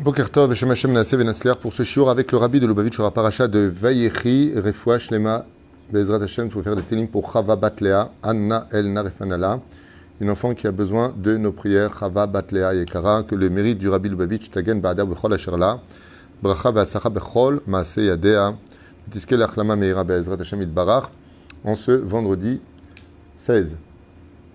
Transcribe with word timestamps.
Bokertov, 0.00 0.54
pour 1.60 1.74
ce 1.74 1.82
shiur 1.82 2.08
avec 2.08 2.32
le 2.32 2.38
rabbi 2.38 2.58
de 2.58 2.66
Lubavitch 2.66 2.94
sur 2.94 3.12
paracha 3.12 3.48
de 3.48 3.70
Vayechi, 3.70 4.54
Refoua 4.56 4.98
Shlema, 4.98 5.44
Bezrat 5.92 6.22
Hashem, 6.22 6.46
il 6.46 6.50
faut 6.50 6.62
faire 6.62 6.74
des 6.74 6.82
films 6.82 7.06
pour 7.06 7.30
Chava 7.30 7.54
Batlea, 7.54 8.10
Anna 8.22 8.66
El 8.72 8.90
Narefanala, 8.94 9.60
une 10.22 10.30
enfant 10.30 10.54
qui 10.54 10.66
a 10.66 10.72
besoin 10.72 11.12
de 11.14 11.36
nos 11.36 11.52
prières, 11.52 11.98
Chava 12.00 12.26
Batlea 12.26 12.76
Yekara, 12.76 13.24
que 13.24 13.34
le 13.34 13.50
mérite 13.50 13.76
du 13.76 13.90
rabbi 13.90 14.08
Lubavitch, 14.08 14.50
Tagen 14.50 14.80
Ba'ada 14.80 15.04
Bechol 15.04 15.34
Asherla, 15.34 15.82
Bracha 16.42 16.72
Ve'asacha 16.72 17.10
Bechol, 17.10 17.60
Maase 17.66 17.98
Yadea, 17.98 18.54
Tiske 19.10 19.32
Lachlama 19.32 19.76
Meira 19.76 20.02
Bezrat 20.02 20.38
Hashem 20.38 20.62
Itbarach, 20.62 21.10
en 21.62 21.76
ce 21.76 21.90
vendredi 21.90 22.58
16. 23.36 23.76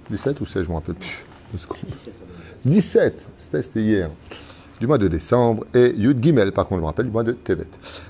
17 0.10 0.42
ou 0.42 0.46
16, 0.48 0.64
je 0.64 0.68
ne 0.68 0.74
me 0.74 0.80
rappelle 0.80 0.96
plus. 0.96 1.24
17, 2.66 3.28
c'était 3.38 3.84
hier 3.84 4.10
du 4.80 4.88
mois 4.88 4.98
de 4.98 5.08
décembre 5.08 5.66
et 5.74 5.94
Yud 5.96 6.22
Gimel, 6.22 6.52
par 6.52 6.66
contre, 6.66 6.80
je 6.80 6.82
me 6.82 6.88
rappelle, 6.88 7.06
du 7.06 7.12
mois 7.12 7.24
de 7.24 7.32
Tevet. 7.32 7.68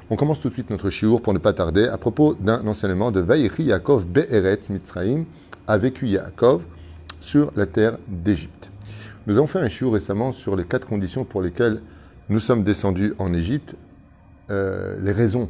On 0.09 0.15
commence 0.15 0.39
tout 0.39 0.49
de 0.49 0.53
suite 0.53 0.69
notre 0.69 0.89
shiur 0.89 1.21
pour 1.21 1.33
ne 1.33 1.39
pas 1.39 1.53
tarder 1.53 1.85
à 1.87 1.97
propos 1.97 2.33
d'un 2.33 2.65
enseignement 2.67 3.11
de 3.11 3.19
Vaïri 3.19 3.65
Yaakov 3.65 4.07
Be'eretz 4.07 4.69
Mitzraïm, 4.69 5.25
a 5.67 5.77
vécu 5.77 6.07
Yaakov 6.07 6.61
sur 7.21 7.51
la 7.55 7.65
terre 7.65 7.97
d'Égypte. 8.07 8.69
Nous 9.27 9.37
avons 9.37 9.47
fait 9.47 9.59
un 9.59 9.67
shiur 9.67 9.93
récemment 9.93 10.31
sur 10.31 10.55
les 10.55 10.65
quatre 10.65 10.87
conditions 10.87 11.23
pour 11.23 11.41
lesquelles 11.41 11.81
nous 12.29 12.39
sommes 12.39 12.63
descendus 12.63 13.13
en 13.19 13.33
Égypte, 13.33 13.75
euh, 14.49 14.95
les 15.01 15.11
raisons 15.11 15.49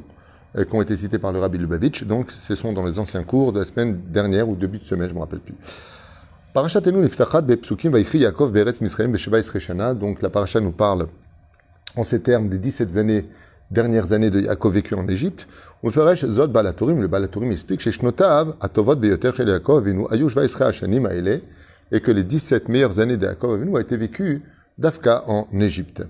euh, 0.57 0.63
qui 0.63 0.75
ont 0.75 0.81
été 0.81 0.95
citées 0.95 1.19
par 1.19 1.31
le 1.31 1.39
Rabbi 1.39 1.57
Lubavitch. 1.57 2.03
Donc, 2.03 2.31
ce 2.31 2.55
sont 2.55 2.73
dans 2.73 2.85
les 2.85 2.99
anciens 2.99 3.23
cours 3.23 3.53
de 3.53 3.59
la 3.59 3.65
semaine 3.65 3.99
dernière 4.07 4.47
ou 4.47 4.55
début 4.55 4.79
de 4.79 4.85
semaine, 4.85 5.07
je 5.07 5.13
ne 5.13 5.17
me 5.17 5.21
rappelle 5.21 5.39
plus. 5.39 5.55
Parachatenu 6.55 7.01
niftachat 7.01 7.41
bepsukim 7.41 7.91
vaïchri 7.91 8.19
Yaakov 8.19 8.53
be'eretz 8.53 8.79
Misraim 8.79 9.11
besheva 9.11 9.39
Isreshana. 9.39 9.93
Donc 9.93 10.21
la 10.21 10.29
paracha 10.29 10.61
nous 10.61 10.71
parle 10.71 11.07
en 11.97 12.05
ces 12.05 12.21
termes 12.21 12.47
des 12.47 12.59
17 12.59 12.95
années, 12.95 13.25
dernières 13.71 14.13
années 14.13 14.29
de 14.29 14.39
Yaakov 14.39 14.71
vécu 14.71 14.95
en 14.95 15.05
Égypte. 15.09 15.47
Ferait 15.91 16.15
zod 16.15 16.53
balatorim. 16.53 17.01
Le 17.01 17.09
balatorim 17.09 17.51
explique 17.51 17.81
chez 17.81 17.91
Shnotav 17.91 18.55
atovot 18.61 18.95
beyoter 18.95 19.33
shel 19.35 19.49
Yaakov 19.49 19.79
avinu 19.79 20.05
ayush 20.09 20.33
vaïsre 20.33 20.61
hashanim 20.61 21.05
aele 21.05 21.41
et 21.91 21.99
que 21.99 22.11
les 22.11 22.23
17 22.23 22.69
meilleures 22.69 23.01
années 23.01 23.17
de 23.17 23.25
Yaakov 23.25 23.55
avinu 23.55 23.71
ont 23.71 23.79
été 23.79 23.97
vécues 23.97 24.41
d'Afka 24.77 25.25
en 25.27 25.47
Égypte. 25.59 26.03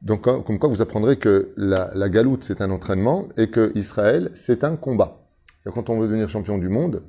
Donc, 0.00 0.22
comme 0.22 0.58
quoi 0.58 0.70
vous 0.70 0.80
apprendrez 0.80 1.18
que 1.18 1.52
la, 1.58 1.90
la 1.94 2.08
galoute, 2.08 2.44
c'est 2.44 2.62
un 2.62 2.70
entraînement 2.70 3.28
et 3.36 3.50
que 3.50 3.72
Israël, 3.74 4.30
c'est 4.32 4.64
un 4.64 4.76
combat. 4.76 5.16
Quand 5.66 5.90
on 5.90 6.00
veut 6.00 6.06
devenir 6.06 6.30
champion 6.30 6.56
du 6.56 6.70
monde, 6.70 7.02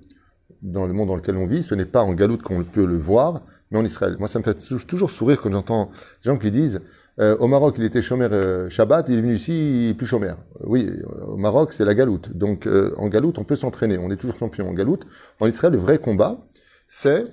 dans 0.61 0.87
le 0.87 0.93
monde 0.93 1.09
dans 1.09 1.15
lequel 1.15 1.35
on 1.35 1.47
vit, 1.47 1.63
ce 1.63 1.75
n'est 1.75 1.85
pas 1.85 2.03
en 2.03 2.13
galoute 2.13 2.41
qu'on 2.41 2.63
peut 2.63 2.85
le 2.85 2.97
voir, 2.97 3.41
mais 3.71 3.77
en 3.77 3.85
Israël. 3.85 4.15
Moi, 4.19 4.27
ça 4.27 4.39
me 4.39 4.43
fait 4.43 4.57
toujours 4.85 5.09
sourire 5.09 5.39
quand 5.41 5.51
j'entends 5.51 5.85
des 6.23 6.29
gens 6.29 6.37
qui 6.37 6.51
disent 6.51 6.79
euh, 7.19 7.37
au 7.37 7.47
Maroc, 7.47 7.75
il 7.77 7.83
était 7.83 8.01
chômeur 8.01 8.31
euh, 8.33 8.69
Shabbat, 8.69 9.07
il 9.09 9.19
est 9.19 9.21
venu 9.21 9.35
ici, 9.35 9.53
il 9.53 9.89
est 9.89 9.93
plus 9.93 10.07
chômeur. 10.07 10.37
Oui, 10.61 10.89
au 11.27 11.37
Maroc, 11.37 11.71
c'est 11.71 11.85
la 11.85 11.93
galoute. 11.93 12.35
Donc, 12.35 12.65
euh, 12.65 12.93
en 12.97 13.07
galoute, 13.07 13.37
on 13.37 13.43
peut 13.43 13.55
s'entraîner. 13.55 13.99
On 13.99 14.09
est 14.09 14.15
toujours 14.15 14.37
champion 14.37 14.67
en 14.67 14.73
galoute. 14.73 15.05
En 15.39 15.47
Israël, 15.47 15.73
le 15.73 15.79
vrai 15.79 15.97
combat, 15.97 16.43
c'est 16.87 17.27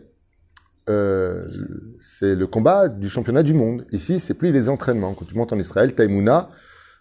c'est 2.00 2.34
le 2.34 2.46
combat 2.48 2.88
du 2.88 3.08
championnat 3.08 3.44
du 3.44 3.54
monde. 3.54 3.86
Ici, 3.92 4.18
c'est 4.18 4.34
plus 4.34 4.50
les 4.50 4.68
entraînements. 4.68 5.14
Quand 5.14 5.24
tu 5.24 5.36
montes 5.36 5.52
en 5.52 5.58
Israël, 5.60 5.94
Taïmouna, 5.94 6.48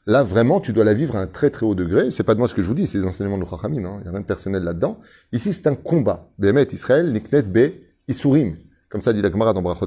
Là, 0.10 0.24
vraiment, 0.24 0.60
tu 0.60 0.74
dois 0.74 0.84
la 0.84 0.96
vivre 0.96 1.16
à 1.16 1.20
un 1.20 1.28
très 1.28 1.52
très 1.52 1.68
haut 1.68 1.76
degré. 1.76 2.10
C'est 2.10 2.24
pas 2.24 2.34
de 2.34 2.40
moi 2.40 2.48
ce 2.48 2.56
que 2.56 2.64
je 2.64 2.68
vous 2.68 2.74
dis, 2.74 2.88
c'est 2.88 2.98
des 2.98 3.06
enseignements 3.06 3.38
de 3.38 3.46
Chachamim. 3.46 3.86
Hein. 3.86 3.98
Il 4.00 4.02
n'y 4.02 4.08
a 4.08 4.12
rien 4.12 4.22
de 4.22 4.26
personnel 4.26 4.64
là-dedans. 4.64 4.98
Ici, 5.34 5.54
c'est 5.54 5.68
un 5.68 5.76
combat. 5.76 6.32
Bémet, 6.40 6.64
Israël, 6.72 7.12
Niknet, 7.12 7.44
Be, 7.44 7.74
Isurim. 8.08 8.56
Comme 8.90 9.04
ça 9.04 9.14
dit 9.14 9.22
la 9.22 9.30
Gemara 9.30 9.54
dans 9.54 9.62
Brachot 9.62 9.86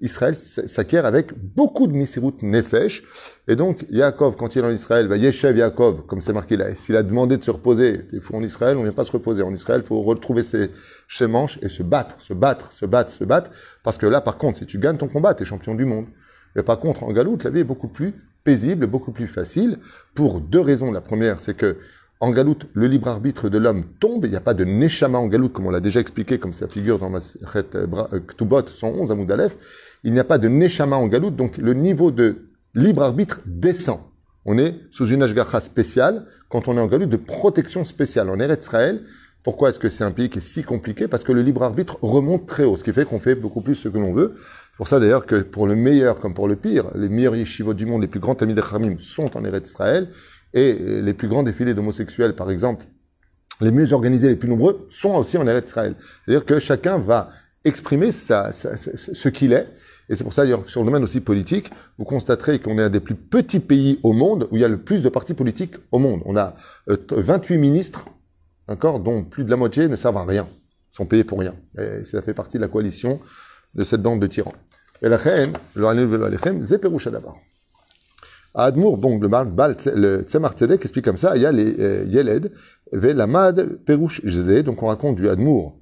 Israël 0.00 0.34
s'acquiert 0.34 1.04
avec 1.04 1.34
beaucoup 1.36 1.88
de 1.88 1.92
misirut 1.92 2.32
nefesh. 2.40 3.02
Et 3.48 3.54
donc, 3.54 3.84
Yaakov, 3.90 4.34
quand 4.34 4.56
il 4.56 4.60
est 4.60 4.66
en 4.66 4.70
Israël, 4.70 5.08
va 5.08 5.18
Yeshev 5.18 5.58
Yaakov, 5.58 6.06
comme 6.06 6.22
c'est 6.22 6.32
marqué 6.32 6.56
là. 6.56 6.74
S'il 6.74 6.96
a 6.96 7.02
demandé 7.02 7.36
de 7.36 7.44
se 7.44 7.50
reposer, 7.50 8.06
des 8.10 8.20
fois 8.20 8.38
en 8.38 8.42
Israël, 8.42 8.78
on 8.78 8.80
ne 8.80 8.84
vient 8.86 8.94
pas 8.94 9.04
se 9.04 9.12
reposer. 9.12 9.42
En 9.42 9.52
Israël, 9.52 9.82
il 9.84 9.86
faut 9.86 10.00
retrouver 10.00 10.42
ses, 10.42 10.70
ses 11.06 11.26
manches 11.26 11.58
et 11.60 11.68
se 11.68 11.82
battre, 11.82 12.18
se 12.22 12.32
battre, 12.32 12.72
se 12.72 12.86
battre, 12.86 13.10
se 13.12 13.24
battre. 13.24 13.50
Parce 13.82 13.98
que 13.98 14.06
là, 14.06 14.22
par 14.22 14.38
contre, 14.38 14.56
si 14.56 14.64
tu 14.64 14.78
gagnes 14.78 14.96
ton 14.96 15.08
combat, 15.08 15.34
tu 15.34 15.42
es 15.42 15.44
champion 15.44 15.74
du 15.74 15.84
monde. 15.84 16.06
Mais 16.56 16.62
par 16.62 16.78
contre, 16.78 17.02
en 17.02 17.12
Galoute, 17.12 17.44
la 17.44 17.50
vie 17.50 17.60
est 17.60 17.64
beaucoup 17.64 17.88
plus 17.88 18.14
beaucoup 18.86 19.12
plus 19.12 19.28
facile, 19.28 19.78
pour 20.14 20.40
deux 20.40 20.60
raisons. 20.60 20.92
La 20.92 21.00
première, 21.00 21.40
c'est 21.40 21.56
que 21.56 21.76
en 22.22 22.30
galoute, 22.32 22.66
le 22.74 22.86
libre 22.86 23.08
arbitre 23.08 23.48
de 23.48 23.56
l'homme 23.56 23.84
tombe. 23.98 24.26
Il 24.26 24.30
n'y 24.30 24.36
a 24.36 24.42
pas 24.42 24.52
de 24.52 24.64
neshama 24.64 25.18
en 25.18 25.26
galoute, 25.26 25.54
comme 25.54 25.66
on 25.66 25.70
l'a 25.70 25.80
déjà 25.80 26.00
expliqué, 26.00 26.38
comme 26.38 26.52
ça 26.52 26.68
figure 26.68 26.98
dans 26.98 27.08
ma 27.08 27.18
euh, 27.18 27.62
euh, 27.74 28.20
Ktubot 28.20 28.66
111 28.66 29.10
à 29.10 29.14
Moudalef. 29.14 29.56
Il 30.04 30.12
n'y 30.12 30.20
a 30.20 30.24
pas 30.24 30.36
de 30.36 30.48
neshama 30.48 30.96
en 30.96 31.06
galoute, 31.06 31.34
donc 31.34 31.56
le 31.56 31.72
niveau 31.72 32.10
de 32.10 32.44
libre 32.74 33.02
arbitre 33.02 33.40
descend. 33.46 34.00
On 34.44 34.58
est 34.58 34.74
sous 34.90 35.06
une 35.06 35.22
ashgacha 35.22 35.60
spéciale 35.60 36.26
quand 36.50 36.68
on 36.68 36.76
est 36.76 36.80
en 36.80 36.86
galoute 36.86 37.08
de 37.08 37.16
protection 37.16 37.86
spéciale. 37.86 38.28
En 38.28 38.38
Eretz 38.38 38.64
Israël, 38.64 39.02
pourquoi 39.42 39.70
est-ce 39.70 39.78
que 39.78 39.88
c'est 39.88 40.04
un 40.04 40.10
pays 40.10 40.28
qui 40.28 40.38
est 40.38 40.42
si 40.42 40.62
compliqué? 40.62 41.08
Parce 41.08 41.24
que 41.24 41.32
le 41.32 41.40
libre 41.40 41.62
arbitre 41.62 41.98
remonte 42.02 42.46
très 42.46 42.64
haut, 42.64 42.76
ce 42.76 42.84
qui 42.84 42.92
fait 42.92 43.06
qu'on 43.06 43.20
fait 43.20 43.34
beaucoup 43.34 43.62
plus 43.62 43.74
ce 43.74 43.88
que 43.88 43.96
l'on 43.96 44.12
veut 44.12 44.34
pour 44.80 44.88
ça 44.88 44.98
d'ailleurs 44.98 45.26
que 45.26 45.34
pour 45.34 45.66
le 45.66 45.76
meilleur 45.76 46.18
comme 46.18 46.32
pour 46.32 46.48
le 46.48 46.56
pire, 46.56 46.86
les 46.94 47.10
meilleurs 47.10 47.36
yeshivot 47.36 47.74
du 47.74 47.84
monde, 47.84 48.00
les 48.00 48.08
plus 48.08 48.18
grands 48.18 48.32
amis 48.32 48.54
de 48.54 48.62
Khamim 48.62 48.96
sont 48.98 49.36
en 49.36 49.44
Eretz 49.44 49.68
Israël, 49.68 50.08
et 50.54 50.72
les 50.72 51.12
plus 51.12 51.28
grands 51.28 51.42
défilés 51.42 51.74
d'homosexuels, 51.74 52.34
par 52.34 52.50
exemple, 52.50 52.86
les 53.60 53.72
mieux 53.72 53.92
organisés, 53.92 54.30
les 54.30 54.36
plus 54.36 54.48
nombreux, 54.48 54.86
sont 54.88 55.16
aussi 55.16 55.36
en 55.36 55.46
Eretz 55.46 55.68
Israël. 55.68 55.96
C'est-à-dire 56.24 56.46
que 56.46 56.58
chacun 56.60 56.96
va 56.96 57.28
exprimer 57.62 58.10
ce 58.10 59.28
qu'il 59.28 59.52
est, 59.52 59.66
et 60.08 60.16
c'est 60.16 60.24
pour 60.24 60.32
ça, 60.32 60.44
d'ailleurs, 60.44 60.66
sur 60.66 60.80
le 60.80 60.86
domaine 60.86 61.04
aussi 61.04 61.20
politique, 61.20 61.70
vous 61.98 62.06
constaterez 62.06 62.58
qu'on 62.58 62.78
est 62.78 62.84
un 62.84 62.88
des 62.88 63.00
plus 63.00 63.16
petits 63.16 63.60
pays 63.60 64.00
au 64.02 64.14
monde 64.14 64.48
où 64.50 64.56
il 64.56 64.60
y 64.60 64.64
a 64.64 64.68
le 64.68 64.80
plus 64.80 65.02
de 65.02 65.10
partis 65.10 65.34
politiques 65.34 65.74
au 65.92 65.98
monde. 65.98 66.22
On 66.24 66.38
a 66.38 66.54
28 66.86 67.54
euh, 67.54 67.58
ministres, 67.58 68.06
d'accord, 68.66 68.98
dont 68.98 69.24
plus 69.24 69.44
de 69.44 69.50
la 69.50 69.56
moitié 69.58 69.88
ne 69.88 69.96
servent 69.96 70.16
à 70.16 70.24
rien, 70.24 70.48
sont 70.90 71.04
payés 71.04 71.24
pour 71.24 71.38
rien. 71.38 71.54
Et 71.76 72.06
ça 72.06 72.22
fait 72.22 72.32
partie 72.32 72.56
de 72.56 72.62
la 72.62 72.68
coalition 72.68 73.20
de 73.74 73.84
cette 73.84 74.00
bande 74.00 74.20
de 74.20 74.26
tyrans. 74.26 74.54
Et 75.02 75.08
la 75.08 75.16
reine, 75.16 75.52
le 75.74 75.86
Alechem, 75.86 76.64
c'est 76.64 76.78
Perusha 76.78 77.10
d'abord. 77.10 77.38
Admour, 78.54 78.98
donc 78.98 79.22
le 79.22 80.22
Tzemar 80.22 80.52
Tzedek 80.54 80.82
explique 80.82 81.04
comme 81.04 81.16
ça, 81.16 81.36
il 81.36 81.42
y 81.42 81.46
a 81.46 81.52
les 81.52 81.78
euh, 81.78 82.04
Yeled, 82.04 82.52
Velamad 82.92 83.78
Perush 83.84 84.26
Zé, 84.26 84.64
donc 84.64 84.82
on 84.82 84.86
raconte 84.86 85.16
du 85.16 85.28
Admour, 85.28 85.78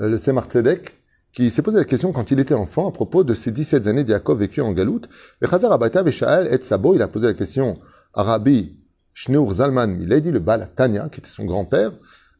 euh, 0.00 0.08
le 0.08 0.16
Tzemar 0.16 0.46
Tzedek, 0.46 0.94
qui 1.34 1.50
s'est 1.50 1.60
posé 1.60 1.76
la 1.76 1.84
question 1.84 2.12
quand 2.12 2.30
il 2.30 2.40
était 2.40 2.54
enfant 2.54 2.88
à 2.88 2.92
propos 2.92 3.24
de 3.24 3.34
ses 3.34 3.50
17 3.50 3.86
années 3.86 4.04
d'Yakov 4.04 4.38
vécu 4.38 4.62
en 4.62 4.72
Galoute. 4.72 5.10
Vechazar 5.42 5.70
Abata 5.70 6.02
Veshael 6.02 6.48
et 6.52 6.64
Sabo, 6.64 6.94
il 6.94 7.02
a 7.02 7.08
posé 7.08 7.26
la 7.26 7.34
question 7.34 7.78
à 8.14 8.22
Rabbi 8.22 8.78
Shneur 9.12 9.52
Zalman 9.52 9.88
Miledi, 9.88 10.30
le 10.30 10.40
Baal 10.40 10.70
Tanya, 10.74 11.08
qui 11.12 11.20
était 11.20 11.28
son 11.28 11.44
grand-père, 11.44 11.92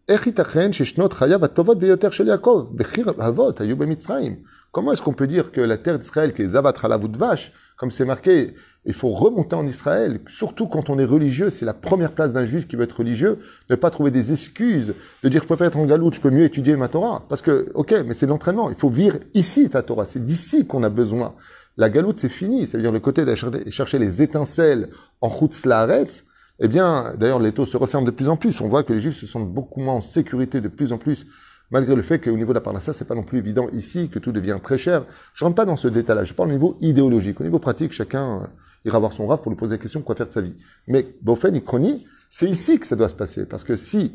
Echitachen 0.09 0.72
Sheshnot 0.72 1.10
Chayav 1.10 1.44
Atovot 1.44 1.75
Beyoter 1.75 2.10
Shel 2.10 2.28
Yaakov, 2.28 2.75
Bechir 2.75 3.15
Avot, 3.19 3.53
Ayub 3.60 3.82
Mitzrayim. 3.84 4.38
Comment 4.71 4.93
est-ce 4.93 5.01
qu'on 5.01 5.15
peut 5.15 5.27
dire 5.27 5.51
que 5.51 5.62
la 5.62 5.79
terre 5.79 5.99
d'Israël, 5.99 6.34
qui 6.34 6.43
est 6.43 6.49
Zavat 6.49 6.75
la 6.89 6.99
de 6.99 7.19
vache, 7.19 7.53
comme 7.77 7.91
c'est 7.91 8.05
marqué, 8.05 8.55
il 8.84 8.93
faut 8.93 9.09
remonter 9.09 9.56
en 9.56 9.67
Israël, 9.67 10.21
surtout 10.29 10.67
quand 10.67 10.91
on 10.91 10.99
est 10.99 11.05
religieux, 11.05 11.49
c'est 11.49 11.65
la 11.65 11.75
première 11.75 12.12
place 12.12 12.33
d'un 12.33 12.45
juif 12.45 12.69
qui 12.69 12.77
veut 12.77 12.84
être 12.84 12.99
religieux, 12.99 13.39
ne 13.71 13.77
pas 13.77 13.91
trouver 13.91 14.11
des 14.11 14.31
excuses, 14.33 14.95
de 15.23 15.29
dire 15.29 15.43
je 15.43 15.47
préfère 15.47 15.69
être 15.69 15.79
en 15.79 15.87
galoute, 15.87 16.15
je 16.15 16.21
peux 16.21 16.31
mieux 16.31 16.45
étudier 16.45 16.77
ma 16.77 16.89
Torah. 16.89 17.25
Parce 17.29 17.41
que, 17.41 17.71
ok, 17.75 17.95
mais 18.06 18.15
c'est 18.15 18.27
l'entraînement, 18.27 18.69
il 18.69 18.77
faut 18.77 18.91
vivre 18.91 19.19
ici 19.34 19.71
ta 19.71 19.83
Torah, 19.83 20.05
c'est 20.05 20.25
d'ici 20.25 20.67
qu'on 20.67 20.83
a 20.83 20.91
besoin. 20.91 21.35
La 21.79 21.89
galoute, 21.89 22.19
c'est 22.21 22.29
fini, 22.29 22.67
c'est-à-dire 22.67 22.93
le 22.93 23.00
côté 23.00 23.25
d'aller 23.25 23.71
chercher 23.71 23.99
les 23.99 24.21
étincelles 24.21 24.91
en 25.21 25.31
Chutz 25.31 25.65
Laaretz, 25.65 26.25
eh 26.61 26.69
bien, 26.69 27.15
d'ailleurs, 27.17 27.38
les 27.38 27.53
taux 27.53 27.67
se 27.67 27.76
referment 27.76 28.06
de 28.06 28.11
plus 28.11 28.29
en 28.29 28.37
plus. 28.37 28.61
On 28.61 28.69
voit 28.69 28.82
que 28.82 28.93
les 28.93 29.00
juifs 29.00 29.17
se 29.17 29.26
sentent 29.26 29.53
beaucoup 29.53 29.81
moins 29.81 29.94
en 29.94 30.00
sécurité 30.00 30.61
de 30.61 30.69
plus 30.69 30.93
en 30.93 30.99
plus 30.99 31.25
malgré 31.70 31.94
le 31.94 32.03
fait 32.03 32.19
qu'au 32.19 32.37
niveau 32.37 32.53
de 32.53 32.59
la 32.59 32.61
parnassa, 32.61 32.93
c'est 32.93 33.06
pas 33.06 33.15
non 33.15 33.23
plus 33.23 33.38
évident 33.38 33.69
ici, 33.73 34.09
que 34.09 34.19
tout 34.19 34.32
devient 34.32 34.59
très 34.62 34.79
cher. 34.79 35.05
Je 35.35 35.44
rentre 35.44 35.56
pas 35.56 35.65
dans 35.65 35.76
ce 35.76 35.88
détail-là, 35.88 36.25
je 36.25 36.35
parle 36.35 36.50
au 36.50 36.53
niveau 36.53 36.79
idéologique. 36.81 37.41
Au 37.41 37.44
niveau 37.44 37.59
pratique, 37.59 37.93
chacun 37.93 38.49
ira 38.85 38.99
voir 38.99 39.12
son 39.12 39.26
rave 39.26 39.41
pour 39.43 39.50
lui 39.50 39.59
poser 39.59 39.75
la 39.75 39.79
question 39.79 40.03
quoi 40.03 40.15
faire 40.15 40.29
de 40.29 40.32
sa 40.32 40.41
vie. 40.41 40.55
Mais 40.87 41.15
Bofen 41.23 41.55
et 41.55 41.62
Chrony, 41.62 42.06
c'est 42.31 42.49
ici 42.49 42.79
que 42.79 42.87
ça 42.87 42.97
doit 42.97 43.09
se 43.09 43.15
passer. 43.15 43.47
Parce 43.47 43.65
que 43.65 43.76
si 43.76 44.15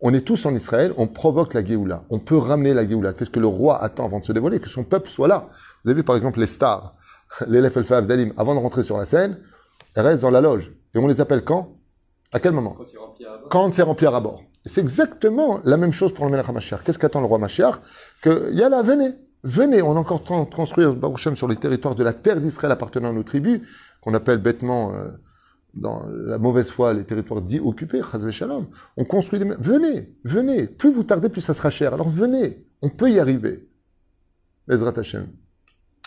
on 0.00 0.14
est 0.14 0.20
tous 0.20 0.46
en 0.46 0.54
Israël, 0.54 0.92
on 0.96 1.08
provoque 1.08 1.54
la 1.54 1.64
Géoula. 1.64 2.04
On 2.10 2.18
peut 2.18 2.36
ramener 2.36 2.72
la 2.72 2.88
Géoula. 2.88 3.12
Qu'est-ce 3.12 3.30
que 3.30 3.40
le 3.40 3.46
roi 3.46 3.82
attend 3.82 4.04
avant 4.04 4.20
de 4.20 4.24
se 4.24 4.32
dévoiler? 4.32 4.60
Que 4.60 4.68
son 4.68 4.84
peuple 4.84 5.08
soit 5.08 5.28
là. 5.28 5.48
Vous 5.82 5.90
avez 5.90 6.00
vu 6.00 6.04
par 6.04 6.16
exemple 6.16 6.40
les 6.40 6.46
stars, 6.46 6.94
l'élève 7.46 7.76
El 7.76 8.06
Dalim, 8.06 8.32
avant 8.36 8.54
de 8.54 8.60
rentrer 8.60 8.82
sur 8.82 8.96
la 8.96 9.06
scène, 9.06 9.38
elles 9.94 10.06
restent 10.06 10.22
dans 10.22 10.30
la 10.30 10.40
loge. 10.40 10.72
Et 10.94 10.98
on 10.98 11.06
les 11.06 11.20
appelle 11.20 11.44
quand? 11.44 11.74
À 12.32 12.40
quel 12.40 12.52
moment? 12.52 12.76
Quand 13.50 13.72
c'est 13.72 13.82
rempli 13.82 14.06
à 14.06 14.20
bord. 14.20 14.42
C'est 14.64 14.80
exactement 14.80 15.60
la 15.64 15.76
même 15.76 15.92
chose 15.92 16.12
pour 16.12 16.24
le 16.24 16.30
Melech 16.30 16.48
HaMashiach. 16.48 16.82
Qu'est-ce 16.84 16.98
qu'attend 16.98 17.20
le 17.20 17.26
roi 17.26 17.38
Mashiach 17.38 17.80
Que 18.22 18.50
là, 18.52 18.82
venez, 18.82 19.14
venez, 19.42 19.82
on 19.82 19.96
a 19.96 20.00
encore 20.00 20.22
construit 20.22 20.84
Baruch 20.86 21.34
sur 21.34 21.48
les 21.48 21.56
territoires 21.56 21.94
de 21.94 22.04
la 22.04 22.12
terre 22.12 22.40
d'Israël 22.40 22.72
appartenant 22.72 23.08
à 23.08 23.12
nos 23.12 23.22
tribus, 23.22 23.60
qu'on 24.00 24.14
appelle 24.14 24.38
bêtement, 24.38 24.94
euh, 24.94 25.08
dans 25.74 26.06
la 26.08 26.38
mauvaise 26.38 26.70
foi, 26.70 26.92
les 26.94 27.04
territoires 27.04 27.40
dits 27.40 27.60
occupés, 27.60 28.00
Shalom. 28.30 28.66
On 28.96 29.04
construit 29.04 29.38
des... 29.38 29.46
Venez, 29.58 30.14
venez. 30.24 30.66
Plus 30.66 30.92
vous 30.92 31.04
tardez, 31.04 31.28
plus 31.28 31.40
ça 31.40 31.54
sera 31.54 31.70
cher. 31.70 31.94
Alors 31.94 32.08
venez, 32.08 32.66
on 32.82 32.88
peut 32.88 33.10
y 33.10 33.18
arriver. 33.18 33.68
Ezrat 34.68 34.94
Hashem. 34.96 35.28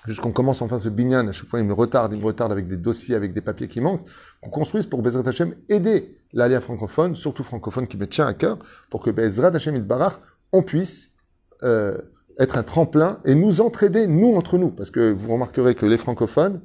Jusqu'on 0.05 0.31
commence 0.31 0.61
enfin 0.61 0.79
ce 0.79 0.89
binyan, 0.89 1.27
à 1.27 1.31
chaque 1.31 1.47
fois 1.47 1.59
il 1.59 1.65
me 1.65 1.73
retarde, 1.73 2.13
il 2.13 2.19
me 2.19 2.25
retarde 2.25 2.51
avec 2.51 2.67
des 2.67 2.77
dossiers, 2.77 3.15
avec 3.15 3.33
des 3.33 3.41
papiers 3.41 3.67
qui 3.67 3.81
manquent, 3.81 4.05
qu'on 4.41 4.49
construise 4.49 4.85
pour 4.85 5.01
Bezrat 5.01 5.27
Hashem 5.27 5.55
aider 5.69 6.17
l'alliance 6.33 6.63
francophone, 6.63 7.15
surtout 7.15 7.43
francophone 7.43 7.87
qui 7.87 7.97
me 7.97 8.07
tient 8.07 8.25
à 8.25 8.33
cœur, 8.33 8.57
pour 8.89 9.01
que 9.01 9.09
Bezrat 9.09 9.55
Hashem 9.55 9.77
Barach, 9.79 10.19
on 10.51 10.63
puisse 10.63 11.09
euh, 11.63 11.97
être 12.39 12.57
un 12.57 12.63
tremplin 12.63 13.19
et 13.25 13.35
nous 13.35 13.61
entraider, 13.61 14.07
nous, 14.07 14.35
entre 14.35 14.57
nous. 14.57 14.71
Parce 14.71 14.89
que 14.89 15.11
vous 15.11 15.31
remarquerez 15.31 15.75
que 15.75 15.85
les 15.85 15.97
francophones, 15.97 16.61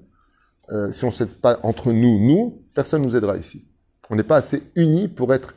euh, 0.70 0.90
si 0.92 1.04
on 1.04 1.08
ne 1.08 1.12
s'aide 1.12 1.28
pas 1.28 1.58
entre 1.62 1.92
nous, 1.92 2.18
nous, 2.18 2.62
personne 2.74 3.02
ne 3.02 3.06
nous 3.06 3.16
aidera 3.16 3.36
ici. 3.36 3.66
On 4.10 4.16
n'est 4.16 4.22
pas 4.22 4.36
assez 4.36 4.62
unis 4.74 5.08
pour 5.08 5.34
être 5.34 5.54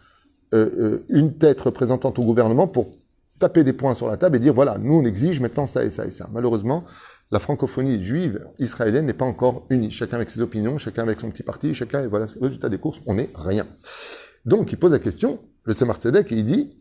euh, 0.54 0.70
euh, 0.80 1.06
une 1.10 1.38
tête 1.38 1.62
représentante 1.62 2.18
au 2.20 2.24
gouvernement 2.24 2.68
pour 2.68 2.90
taper 3.38 3.64
des 3.64 3.74
points 3.74 3.94
sur 3.94 4.08
la 4.08 4.18
table 4.18 4.36
et 4.36 4.40
dire 4.40 4.54
voilà, 4.54 4.78
nous 4.80 4.96
on 4.96 5.06
exige 5.06 5.40
maintenant 5.40 5.66
ça 5.66 5.86
et 5.86 5.92
ça 5.92 6.06
et 6.06 6.12
ça. 6.12 6.28
Malheureusement, 6.34 6.84
la 7.32 7.40
francophonie 7.40 8.02
juive 8.02 8.48
israélienne 8.58 9.06
n'est 9.06 9.14
pas 9.14 9.26
encore 9.26 9.66
unie. 9.70 9.92
Chacun 9.92 10.18
avec 10.18 10.30
ses 10.30 10.42
opinions, 10.42 10.78
chacun 10.78 11.04
avec 11.04 11.20
son 11.20 11.30
petit 11.30 11.44
parti, 11.44 11.74
chacun, 11.74 12.02
et 12.02 12.08
voilà, 12.08 12.26
le 12.26 12.42
résultat 12.42 12.70
des 12.70 12.80
courses, 12.80 13.02
on 13.06 13.16
n'est 13.16 13.30
rien. 13.36 13.68
Donc, 14.46 14.72
il 14.72 14.78
pose 14.78 14.92
la 14.92 15.00
question, 15.00 15.40
le 15.64 15.74
Tzemar 15.74 15.98
Tzedek, 15.98 16.32
et 16.32 16.38
il 16.38 16.46
dit, 16.46 16.78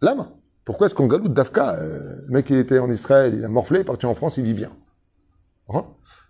lama, 0.00 0.32
pourquoi 0.64 0.86
est-ce 0.86 0.94
qu'on 0.94 1.08
galoute 1.08 1.34
d'Afka 1.34 1.74
euh, 1.74 2.16
Le 2.26 2.32
mec, 2.32 2.48
il 2.48 2.56
était 2.56 2.78
en 2.78 2.90
Israël, 2.90 3.34
il 3.36 3.44
a 3.44 3.48
morflé, 3.48 3.78
il 3.78 3.82
est 3.82 3.84
parti 3.84 4.06
en 4.06 4.14
France, 4.14 4.38
il 4.38 4.44
vit 4.44 4.54
bien? 4.54 4.70
Hein? 5.68 5.84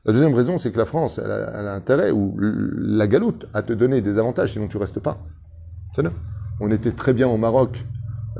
La 0.04 0.12
deuxième 0.12 0.34
raison, 0.34 0.58
c'est 0.58 0.72
que 0.72 0.78
la 0.78 0.86
France, 0.86 1.20
elle 1.22 1.30
a, 1.30 1.74
intérêt, 1.74 2.10
ou 2.10 2.36
la 2.40 3.06
galoute, 3.06 3.46
à 3.54 3.62
te 3.62 3.72
donner 3.72 4.00
des 4.00 4.18
avantages, 4.18 4.54
sinon 4.54 4.66
tu 4.66 4.76
restes 4.76 4.98
pas. 4.98 5.18
On 6.60 6.70
était 6.70 6.92
très 6.92 7.12
bien 7.12 7.28
au 7.28 7.36
Maroc 7.36 7.84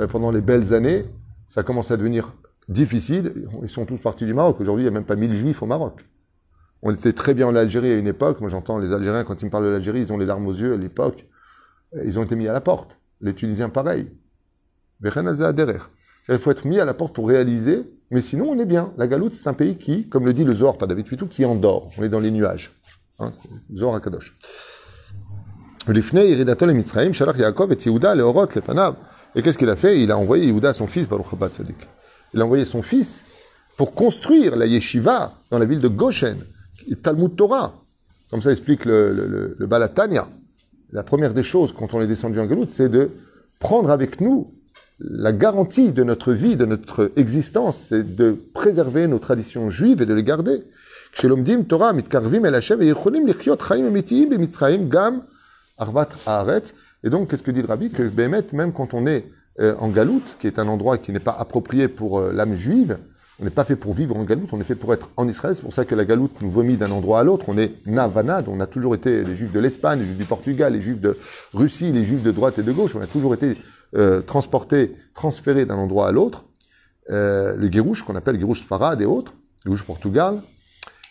euh, 0.00 0.08
pendant 0.08 0.32
les 0.32 0.40
belles 0.40 0.75
années, 0.75 1.04
ça 1.46 1.62
commence 1.62 1.90
à 1.90 1.96
devenir 1.96 2.32
difficile. 2.69 3.49
Ils 3.62 3.69
sont 3.69 3.87
tous 3.87 3.99
partis 3.99 4.26
du 4.26 4.35
Maroc. 4.35 4.61
Aujourd'hui, 4.61 4.85
il 4.85 4.88
n'y 4.88 4.94
a 4.94 4.99
même 4.99 5.06
pas 5.06 5.17
1000 5.17 5.35
juifs 5.35 5.62
au 5.62 5.67
Maroc. 5.67 6.05
On 6.82 6.93
était 6.93 7.12
très 7.12 7.35
bien 7.35 7.47
en 7.47 7.55
Algérie 7.55 7.93
à 7.93 7.97
une 7.97 8.09
époque. 8.09 8.41
Moi, 8.41 8.50
j'entends 8.50 8.79
les 8.79 8.93
Algériens, 8.93 9.25
quand 9.25 9.41
ils 9.41 9.44
me 9.47 9.50
parlent 9.50 9.64
de 9.64 9.70
l'Algérie, 9.70 10.00
ils 10.00 10.12
ont 10.12 10.19
les 10.19 10.26
larmes 10.26 10.47
aux 10.47 10.55
yeux 10.55 10.75
à 10.75 10.76
l'époque. 10.76 11.26
Ils 12.05 12.19
ont 12.19 12.25
été 12.25 12.35
mis 12.35 12.49
à 12.49 12.53
la 12.53 12.61
porte. 12.61 12.99
Les 13.20 13.35
Tunisiens, 13.35 13.69
pareil. 13.69 14.11
Il 15.05 15.11
faut 16.38 16.50
être 16.50 16.67
mis 16.67 16.81
à 16.81 16.85
la 16.85 16.94
porte 16.94 17.14
pour 17.14 17.29
réaliser, 17.29 17.82
mais 18.11 18.20
sinon, 18.20 18.50
on 18.50 18.59
est 18.59 18.67
bien. 18.67 18.93
La 18.97 19.06
Galoute, 19.06 19.32
c'est 19.35 19.49
un 19.49 19.53
pays 19.53 19.76
qui, 19.76 20.09
comme 20.09 20.25
le 20.25 20.32
dit 20.32 20.44
le 20.44 20.55
Zohar, 20.55 20.76
pas 20.76 20.87
David 20.87 21.06
Pitou, 21.06 21.26
qui 21.26 21.44
endort. 21.44 21.91
On 21.99 22.03
est 22.03 22.09
dans 22.09 22.20
les 22.20 22.31
nuages. 22.31 22.73
Hein, 23.19 23.31
Zohar 23.75 23.94
Akadosh. 23.94 24.37
Et 25.88 25.93
qu'est-ce 29.43 29.59
qu'il 29.59 29.69
a 29.69 29.76
fait? 29.76 30.00
Il 30.00 30.11
a 30.11 30.19
envoyé 30.19 30.47
Yehuda 30.47 30.70
à 30.70 30.73
son 30.73 30.87
fils, 30.87 31.09
Baruch 31.09 31.26
Sadik 31.53 31.88
il 32.34 32.40
a 32.40 32.44
envoyé 32.44 32.64
son 32.64 32.82
fils 32.82 33.23
pour 33.76 33.93
construire 33.94 34.56
la 34.56 34.67
yeshiva 34.67 35.34
dans 35.50 35.58
la 35.58 35.64
ville 35.64 35.81
de 35.81 35.88
Goshen, 35.88 36.38
Talmud 37.02 37.37
Torah. 37.37 37.75
Comme 38.31 38.43
ça 38.43 38.50
explique 38.50 38.84
le, 38.84 39.56
Balatania. 39.61 40.26
La 40.93 41.02
première 41.02 41.34
des 41.34 41.43
choses 41.43 41.73
quand 41.73 41.94
on 41.94 42.00
est 42.00 42.06
descendu 42.06 42.38
en 42.38 42.46
Galoute, 42.46 42.70
c'est 42.70 42.88
de 42.88 43.11
prendre 43.58 43.90
avec 43.90 44.20
nous 44.20 44.52
la 45.00 45.32
garantie 45.32 45.93
de 45.93 46.05
notre 46.05 46.32
vie, 46.32 46.56
de 46.56 46.64
notre 46.64 47.11
existence, 47.17 47.87
c'est 47.88 48.14
de 48.14 48.37
préserver 48.55 49.06
nos 49.06 49.19
traditions 49.19 49.69
juives 49.69 50.00
et 50.00 50.06
de 50.06 50.14
les 50.14 50.23
garder. 50.23 50.62
Gam 51.20 51.64
Et 57.05 57.11
donc, 57.11 57.28
qu'est-ce 57.28 57.43
que 57.43 57.50
dit 57.50 57.62
le 57.62 57.69
rabbi? 57.69 57.90
Que 57.90 58.55
même 58.56 58.73
quand 58.73 58.94
on 58.94 59.06
est 59.06 59.26
euh, 59.60 59.75
en 59.78 59.88
Galoute, 59.88 60.37
qui 60.40 60.46
est 60.46 60.58
un 60.58 60.69
endroit 60.69 60.99
qui 60.99 61.12
n'est 61.12 61.20
pas 61.20 61.37
approprié 61.38 61.88
pour 61.88 62.19
euh, 62.19 62.32
l'âme 62.32 62.54
juive. 62.54 62.99
On 63.38 63.44
n'est 63.44 63.50
pas 63.50 63.64
fait 63.64 63.76
pour 63.76 63.93
vivre 63.93 64.16
en 64.16 64.25
Galoute, 64.25 64.50
on 64.52 64.60
est 64.60 64.64
fait 64.64 64.75
pour 64.75 64.94
être 64.94 65.10
en 65.16 65.28
Israël. 65.28 65.54
C'est 65.54 65.62
pour 65.62 65.72
ça 65.72 65.84
que 65.84 65.94
la 65.94 66.04
Galoute 66.04 66.40
nous 66.40 66.50
vomit 66.50 66.76
d'un 66.76 66.90
endroit 66.90 67.20
à 67.20 67.22
l'autre. 67.22 67.46
On 67.49 67.58
est 67.58 67.72
navanade, 67.87 68.46
on 68.49 68.60
a 68.60 68.66
toujours 68.66 68.94
été 68.94 69.25
les 69.25 69.34
juifs 69.34 69.52
de 69.52 69.60
l'Espagne, 69.60 70.00
les 70.00 70.06
juifs 70.06 70.19
du 70.19 70.25
Portugal, 70.25 70.72
les 70.72 70.81
juifs 70.81 71.00
de 71.00 71.16
Russie, 71.52 71.93
les 71.93 72.04
juifs 72.04 72.22
de 72.22 72.31
droite 72.31 72.58
et 72.58 72.62
de 72.62 72.72
gauche. 72.72 72.94
On 72.94 73.00
a 73.00 73.06
toujours 73.06 73.34
été 73.34 73.56
euh, 73.94 74.22
transportés, 74.22 74.94
transférés 75.14 75.66
d'un 75.66 75.76
endroit 75.76 76.08
à 76.08 76.12
l'autre. 76.12 76.44
Le 77.08 77.66
Guérouche, 77.66 78.02
qu'on 78.04 78.14
appelle 78.14 78.38
Guérouche 78.38 78.64
Farad 78.64 79.02
et 79.02 79.04
autres, 79.06 79.34
Guérouche 79.64 79.82
Portugal. 79.82 80.40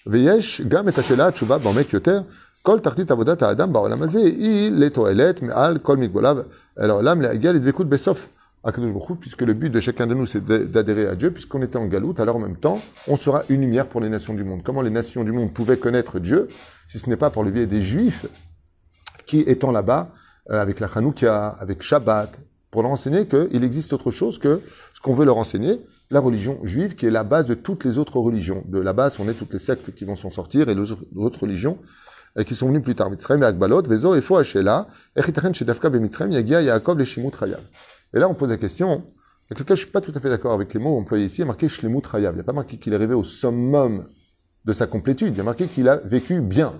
Veyesh, 0.06 0.62
gam 0.66 0.88
et 0.90 0.94
tachela, 0.94 1.32
tchouba, 1.32 1.60
yoter, 1.92 2.22
kol 2.64 2.82
tartit 2.82 3.06
adam 3.12 3.72
il 4.14 4.80
le 4.80 4.90
toelet, 4.90 5.36
me'al, 5.42 5.80
kol 5.80 5.98
migolav, 5.98 6.46
alors 6.78 7.02
puisque 9.20 9.42
le 9.42 9.54
but 9.54 9.70
de 9.72 9.80
chacun 9.80 10.06
de 10.06 10.14
nous, 10.14 10.28
c'est 10.28 10.46
d'adhérer 10.46 11.08
à 11.08 11.16
Dieu, 11.16 11.32
puisqu'on 11.32 11.62
était 11.64 11.78
en 11.78 11.86
galoute, 11.86 12.20
alors 12.20 12.36
en 12.36 12.40
même 12.40 12.58
temps, 12.58 12.80
on 13.08 13.18
sera 13.18 13.44
une 13.50 13.62
lumière 13.62 13.88
pour 13.88 14.02
les 14.02 14.10
nations 14.10 14.36
du 14.36 14.44
monde. 14.44 14.62
Comment 14.64 14.84
les 14.84 14.92
nations 14.92 15.24
du 15.24 15.32
monde 15.32 15.52
pouvaient 15.52 15.78
connaître 15.78 16.20
Dieu, 16.20 16.48
si 16.88 17.00
ce 17.00 17.10
n'est 17.10 17.18
pas 17.18 17.32
pour 17.32 17.44
le 17.44 17.50
biais 17.50 17.66
des 17.66 17.82
Juifs, 17.82 18.28
qui 19.26 19.40
étant 19.40 19.72
là-bas, 19.72 20.12
euh, 20.52 20.62
avec 20.62 20.80
la 20.80 20.88
Hanouka, 20.94 21.56
avec 21.60 21.82
Shabbat, 21.82 22.38
pour 22.70 22.84
leur 22.84 22.92
enseigner 22.92 23.28
qu'il 23.28 23.64
existe 23.64 23.94
autre 23.94 24.12
chose 24.12 24.38
que 24.38 24.62
ce 24.94 25.02
qu'on 25.02 25.14
veut 25.14 25.26
leur 25.26 25.38
enseigner, 25.38 25.82
la 26.10 26.20
religion 26.20 26.60
juive, 26.64 26.96
qui 26.96 27.06
est 27.06 27.12
la 27.12 27.24
base 27.24 27.46
de 27.46 27.54
toutes 27.54 27.84
les 27.84 27.98
autres 27.98 28.18
religions. 28.18 28.64
De 28.68 28.80
la 28.80 28.94
base, 28.94 29.18
on 29.20 29.28
est 29.28 29.34
toutes 29.34 29.54
les 29.54 29.60
sectes 29.60 29.94
qui 29.94 30.06
vont 30.06 30.16
s'en 30.16 30.32
sortir, 30.32 30.70
et 30.70 30.76
les 30.76 30.92
autres 31.16 31.40
religions, 31.42 31.80
qui 32.46 32.56
sont 32.56 32.68
venus 32.68 32.82
plus 32.82 32.96
tard. 32.96 33.10
Mitzrayim 33.10 33.42
et 33.42 33.46
Akbalot, 33.46 33.84
Vezo, 33.84 34.16
Efo, 34.16 34.38
Hashela, 34.38 34.88
Echitachen, 35.16 35.54
Shedafka, 35.54 35.90
Bemitzrayim, 35.90 36.32
Yagia, 36.32 36.62
Yaakov, 36.62 36.98
Leshimut, 36.98 37.36
Chayav. 37.38 37.62
Et 38.14 38.20
là, 38.20 38.28
on 38.30 38.34
pose 38.34 38.50
la 38.50 38.58
question, 38.58 39.04
avec 39.50 39.60
lequel 39.60 39.78
je 39.78 39.84
suis 39.84 39.92
pas 39.92 40.02
tout 40.02 40.12
à 40.16 40.20
fait 40.20 40.30
d'accord 40.30 40.54
avec 40.54 40.74
les 40.74 40.80
mots 40.80 40.98
employés 40.98 41.26
ici, 41.26 41.38
il 41.38 41.40
y 41.40 41.44
a 41.44 41.48
marqué 41.48 41.68
Shlemut 41.70 42.04
Chayav. 42.10 42.34
Il 42.34 42.36
n'y 42.36 42.42
a 42.42 42.46
pas 42.46 42.54
marqué 42.54 42.78
qu'il 42.78 42.94
est 42.94 42.96
arrivé 42.96 43.14
au 43.14 43.24
summum 43.24 44.06
de 44.64 44.74
sa 44.74 44.88
complétude, 44.88 45.34
il 45.34 45.38
y 45.38 45.42
a 45.42 45.44
marqué 45.44 45.68
qu'il 45.68 45.90
a 45.90 45.98
vécu 45.98 46.42
bien. 46.42 46.74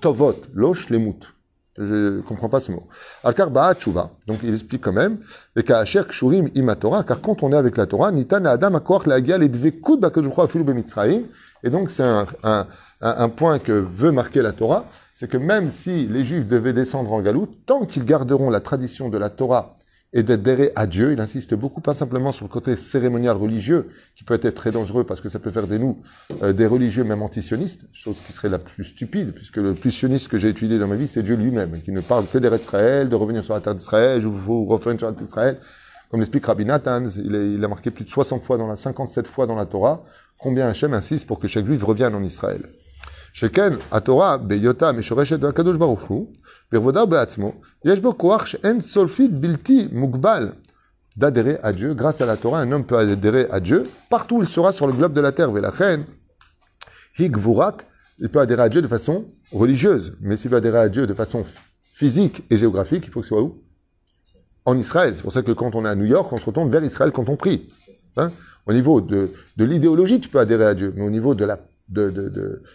Tovot, 0.00 0.36
lo 0.54 0.74
Shlemut. 0.74 1.32
Je 1.78 2.16
ne 2.16 2.20
comprends 2.22 2.48
pas 2.48 2.60
ce 2.60 2.72
mot. 2.72 2.84
Al-Kar 3.22 3.50
Tshuva. 3.74 4.10
Donc, 4.26 4.38
il 4.42 4.54
explique 4.54 4.82
quand 4.82 4.92
même, 4.92 5.18
et 5.56 5.62
Ka'asher 5.62 6.04
Kshurim 6.08 6.48
Ima 6.54 6.74
Torah, 6.74 7.04
car 7.04 7.20
quand 7.20 7.42
on 7.42 7.52
est 7.52 7.56
avec 7.56 7.76
la 7.76 7.86
Torah, 7.86 8.10
Nitan 8.12 8.44
Adam 8.46 8.74
Akoach 8.74 9.06
La'agia 9.06 9.36
Ledvekut 9.36 9.98
Bakadjuchra 9.98 10.44
Afilu 10.44 10.64
Bemitzrayim, 10.64 11.24
et 11.66 11.70
donc, 11.70 11.90
c'est 11.90 12.04
un, 12.04 13.28
point 13.28 13.58
que 13.58 13.72
veut 13.72 14.12
marquer 14.12 14.40
la 14.40 14.52
Torah, 14.52 14.84
c'est 15.12 15.28
que 15.28 15.36
même 15.36 15.68
si 15.68 16.06
les 16.06 16.24
Juifs 16.24 16.46
devaient 16.46 16.72
descendre 16.72 17.12
en 17.12 17.20
Galoute, 17.20 17.66
tant 17.66 17.84
qu'ils 17.86 18.04
garderont 18.04 18.50
la 18.50 18.60
tradition 18.60 19.08
de 19.08 19.18
la 19.18 19.30
Torah 19.30 19.72
et 20.12 20.22
d'adhérer 20.22 20.70
à 20.76 20.86
Dieu, 20.86 21.10
il 21.10 21.20
insiste 21.20 21.54
beaucoup, 21.54 21.80
pas 21.80 21.92
simplement 21.92 22.30
sur 22.30 22.44
le 22.44 22.50
côté 22.50 22.76
cérémonial 22.76 23.36
religieux, 23.36 23.88
qui 24.14 24.22
peut 24.22 24.38
être 24.40 24.54
très 24.54 24.70
dangereux 24.70 25.02
parce 25.02 25.20
que 25.20 25.28
ça 25.28 25.40
peut 25.40 25.50
faire 25.50 25.66
de 25.66 25.76
nous 25.76 25.98
euh, 26.44 26.52
des 26.52 26.68
religieux 26.68 27.02
même 27.02 27.22
antisionistes, 27.22 27.82
chose 27.92 28.18
qui 28.24 28.32
serait 28.32 28.48
la 28.48 28.60
plus 28.60 28.84
stupide, 28.84 29.32
puisque 29.32 29.56
le 29.56 29.74
plus 29.74 29.90
sioniste 29.90 30.28
que 30.28 30.38
j'ai 30.38 30.50
étudié 30.50 30.78
dans 30.78 30.86
ma 30.86 30.94
vie, 30.94 31.08
c'est 31.08 31.24
Dieu 31.24 31.34
lui-même, 31.34 31.82
qui 31.82 31.90
ne 31.90 32.00
parle 32.00 32.26
que 32.28 32.38
d'Eretz 32.38 32.62
Israël, 32.62 33.08
de 33.08 33.16
revenir 33.16 33.42
sur 33.42 33.54
la 33.54 33.60
terre 33.60 33.74
d'Israël, 33.74 34.20
je 34.20 34.28
vous 34.28 34.66
revenir 34.66 35.00
sur 35.00 35.08
la 35.08 35.14
terre 35.14 35.26
d'Israël. 35.26 35.58
Comme 36.12 36.20
l'explique 36.20 36.46
Rabbi 36.46 36.64
Nathan, 36.64 37.08
il, 37.16 37.34
il, 37.56 37.64
a 37.64 37.66
marqué 37.66 37.90
plus 37.90 38.04
de 38.04 38.10
60 38.10 38.44
fois 38.44 38.56
dans 38.56 38.68
la, 38.68 38.76
57 38.76 39.26
fois 39.26 39.48
dans 39.48 39.56
la 39.56 39.66
Torah, 39.66 40.04
combien 40.38 40.68
Hachem 40.68 40.92
insiste 40.94 41.26
pour 41.26 41.38
que 41.38 41.48
chaque 41.48 41.66
juif 41.66 41.82
revienne 41.82 42.14
en 42.14 42.22
Israël. 42.22 42.62
Sheken, 43.32 43.76
Torah, 44.04 44.38
beyota, 44.38 44.92
meshoreshet 44.92 45.38
de 45.38 45.46
Akadosh 45.46 45.76
Baruch 45.76 46.08
Hu, 46.08 46.26
birvoda 46.72 47.04
be'atzmo, 47.04 47.54
yesh 47.84 48.00
bo 48.00 48.14
koach 48.14 48.56
en 48.64 48.80
solfit 48.80 49.28
bilti 49.28 49.88
mugbal, 49.92 50.54
d'adhérer 51.16 51.58
à 51.62 51.72
Dieu. 51.72 51.94
Grâce 51.94 52.20
à 52.20 52.26
la 52.26 52.36
Torah, 52.36 52.60
un 52.60 52.72
homme 52.72 52.86
peut 52.86 52.96
adhérer 52.96 53.46
à 53.50 53.60
Dieu 53.60 53.82
partout 54.08 54.38
où 54.38 54.42
il 54.42 54.48
sera 54.48 54.72
sur 54.72 54.86
le 54.86 54.92
globe 54.92 55.12
de 55.12 55.20
la 55.20 55.32
terre. 55.32 55.50
Velachen, 55.50 56.04
higvurat, 57.18 57.76
il 58.18 58.28
peut 58.28 58.40
adhérer 58.40 58.62
à 58.62 58.68
Dieu 58.68 58.82
de 58.82 58.88
façon 58.88 59.26
religieuse. 59.52 60.14
Mais 60.20 60.36
s'il 60.36 60.50
veut 60.50 60.56
adhérer 60.56 60.78
à 60.78 60.88
Dieu 60.88 61.06
de 61.06 61.14
façon 61.14 61.44
physique 61.92 62.42
et 62.50 62.56
géographique, 62.56 63.04
il 63.06 63.12
faut 63.12 63.20
que 63.20 63.26
ce 63.26 63.30
soit 63.30 63.42
où? 63.42 63.62
En 64.64 64.76
Israël. 64.76 65.14
C'est 65.14 65.22
pour 65.22 65.32
ça 65.32 65.42
que 65.42 65.52
quand 65.52 65.74
on 65.74 65.84
est 65.84 65.88
à 65.88 65.94
New 65.94 66.06
York, 66.06 66.32
on 66.32 66.38
se 66.38 66.44
retourne 66.44 66.70
vers 66.70 66.82
Israël 66.82 67.12
quand 67.12 67.28
on 67.28 67.36
prie. 67.36 67.68
Hein 68.16 68.32
au 68.66 68.72
niveau 68.72 69.00
de, 69.00 69.30
l'idéologie, 69.56 70.20
tu 70.20 70.28
peux 70.28 70.40
adhérer 70.40 70.64
à 70.64 70.74
Dieu, 70.74 70.92
mais 70.96 71.02
au 71.02 71.10
niveau 71.10 71.34
de 71.34 71.44
la... 71.44 71.58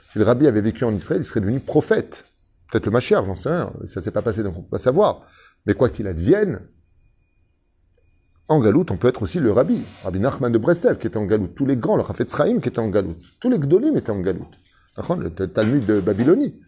Si 0.08 0.18
le 0.18 0.24
rabbi 0.24 0.48
avait 0.48 0.62
vécu 0.62 0.86
en 0.86 0.94
Israël, 0.94 1.22
il 1.22 1.26
serait 1.26 1.42
devenu 1.42 1.60
prophète. 1.60 2.24
Peut-être 2.72 2.86
le 2.86 2.92
Machar, 2.92 3.26
j'en 3.26 3.36
sais 3.36 3.50
rien. 3.50 3.74
Ça 3.86 4.02
s'est 4.02 4.12
pas 4.12 4.22
passé, 4.22 4.42
donc 4.42 4.58
on 4.58 4.62
peut 4.62 4.70
pas 4.70 4.78
savoir. 4.78 5.24
Mais 5.66 5.74
quoi 5.74 5.90
qu'il 5.90 6.08
advienne, 6.08 6.62
en 8.48 8.60
Galoute, 8.62 8.92
on 8.92 8.98
peut 8.98 9.10
être 9.10 9.22
aussi 9.22 9.40
le 9.40 9.52
rabbi. 9.52 9.82
Rabbi 10.04 10.20
Nachman 10.20 10.52
de 10.52 10.58
Breslev, 10.58 10.98
qui 10.98 11.08
était 11.08 11.18
en 11.18 11.26
Galoute. 11.26 11.56
Tous 11.56 11.66
les 11.66 11.76
grands, 11.76 11.98
le 11.98 12.04
Rafet 12.04 12.28
Sraim, 12.30 12.60
qui 12.60 12.70
était 12.70 12.80
en 12.80 12.88
Galoute. 12.88 13.18
Tous 13.42 13.50
les 13.50 13.60
Gdolim 13.60 13.98
étaient 13.98 14.12
en 14.12 14.22
Galoute. 14.22 14.58
Le 14.98 15.30
Talmud 15.48 15.86
de 15.86 16.00
Babylonie. 16.00 16.62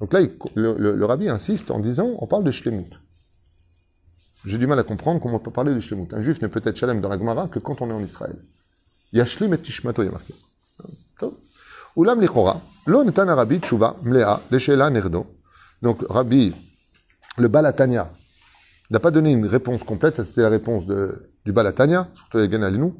Donc 0.00 0.12
là, 0.12 0.20
le, 0.20 0.76
le, 0.78 0.96
le, 0.96 1.04
rabbi 1.04 1.28
insiste 1.28 1.70
en 1.70 1.78
disant, 1.78 2.12
on 2.18 2.26
parle 2.26 2.44
de 2.44 2.50
Shlemut. 2.50 2.90
J'ai 4.44 4.58
du 4.58 4.66
mal 4.66 4.78
à 4.78 4.82
comprendre 4.82 5.20
comment 5.20 5.36
on 5.36 5.40
peut 5.40 5.50
parler 5.50 5.74
de 5.74 5.80
Shlemut. 5.80 6.12
Un 6.12 6.20
juif 6.20 6.40
ne 6.42 6.48
peut 6.48 6.60
être 6.64 6.76
Shalem 6.76 7.00
dans 7.00 7.08
la 7.08 7.18
Gemara 7.18 7.48
que 7.48 7.58
quand 7.58 7.80
on 7.80 7.90
est 7.90 7.94
en 7.94 8.02
Israël. 8.02 8.36
Yashlim 9.12 9.54
et 9.54 9.58
Tishmato, 9.58 10.02
il 10.02 10.06
y 10.06 10.08
a 10.08 10.12
marqué. 10.12 10.34
Ulam 11.96 12.20
lichora, 12.20 12.60
lo 12.86 13.04
netan 13.04 13.28
arabi 13.28 13.60
tshuva 13.60 13.96
mlea 14.02 14.40
nerdo. 14.90 15.26
Donc 15.80 16.04
Rabbi, 16.08 16.52
le 17.38 17.48
Balatania, 17.48 18.10
n'a 18.90 18.98
pas 18.98 19.12
donné 19.12 19.32
une 19.32 19.46
réponse 19.46 19.84
complète, 19.84 20.16
ça 20.16 20.24
c'était 20.24 20.42
la 20.42 20.48
réponse 20.48 20.86
de 20.86 21.30
du 21.44 21.52
Balatania, 21.52 22.08
surtout 22.14 22.38
avec 22.38 22.52
Alinu. 22.54 22.92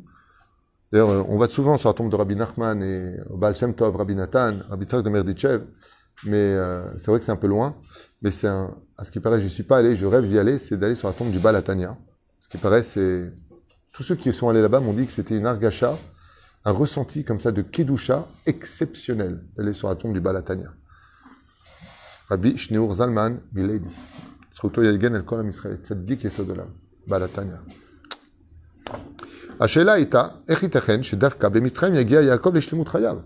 D'ailleurs, 0.93 1.11
euh, 1.11 1.25
on 1.29 1.39
va 1.39 1.49
souvent 1.49 1.77
sur 1.77 1.89
la 1.89 1.95
tombe 1.95 2.11
de 2.11 2.17
Rabbi 2.17 2.37
Nachman 2.37 2.83
et 2.83 3.17
au 3.31 3.37
Baal 3.37 3.57
Shem 3.57 3.75
Tov, 3.75 3.97
Rabbi 3.97 4.15
Nathan, 4.15 4.59
Rabbi 4.69 4.85
Tzak 4.85 5.03
de 5.03 5.11
Merditchev, 5.11 5.65
mais 6.25 6.37
euh, 6.37 6.97
c'est 6.99 7.11
vrai 7.11 7.19
que 7.19 7.25
c'est 7.25 7.33
un 7.33 7.37
peu 7.37 7.49
loin. 7.49 7.75
Mais 8.23 8.31
c'est 8.31 8.47
un, 8.47 8.71
à 8.98 9.04
ce 9.04 9.12
qui 9.12 9.20
paraît, 9.20 9.40
je 9.40 9.46
n'y 9.46 9.50
suis 9.50 9.64
pas 9.64 9.78
allé, 9.78 9.96
je 9.96 10.06
rêve 10.06 10.28
d'y 10.28 10.38
aller, 10.38 10.60
c'est 10.60 10.78
d'aller 10.78 10.96
sur 10.96 11.08
la 11.08 11.14
tombe 11.14 11.32
du 11.32 11.40
Balatania. 11.40 11.98
Ce 12.40 12.48
qui 12.48 12.58
paraît, 12.58 12.84
c'est. 12.84 13.32
Tous 13.94 14.04
ceux 14.04 14.16
qui 14.16 14.32
sont 14.34 14.50
allés 14.50 14.62
là-bas 14.62 14.80
m'ont 14.80 14.94
dit 14.94 15.06
que 15.06 15.12
c'était 15.12 15.36
une 15.36 15.46
argacha, 15.46 15.98
un 16.64 16.72
ressenti 16.72 17.24
comme 17.24 17.40
ça 17.40 17.52
de 17.52 17.62
Kedusha 17.62 18.28
exceptionnel 18.46 19.44
d'aller 19.58 19.74
sur 19.74 19.90
la 19.90 19.96
tombe 19.96 20.14
du 20.14 20.22
Balatania. 20.22 20.72
Rabbi 22.30 22.58
Shneur 22.58 22.94
Zalman 22.94 23.40
Milady. 23.54 23.90
זכותו 24.60 24.84
יגן 24.84 25.16
על 25.16 25.22
כל 25.22 25.40
עם 25.40 25.50
ישראל, 25.50 25.76
צדיק 25.76 26.26
יסוד 26.26 26.50
עולם, 26.50 26.68
בעל 27.08 27.24
התניא. 27.24 27.54
השאלה 29.60 29.94
הייתה, 29.94 30.24
איך 30.48 30.64
ייתכן 30.64 31.04
שדווקא 31.04 31.50
במצרים 31.50 31.94
יגיע 31.94 32.22
יעקב 32.22 32.56
לשלמות 32.56 32.88
חייו 32.88 33.18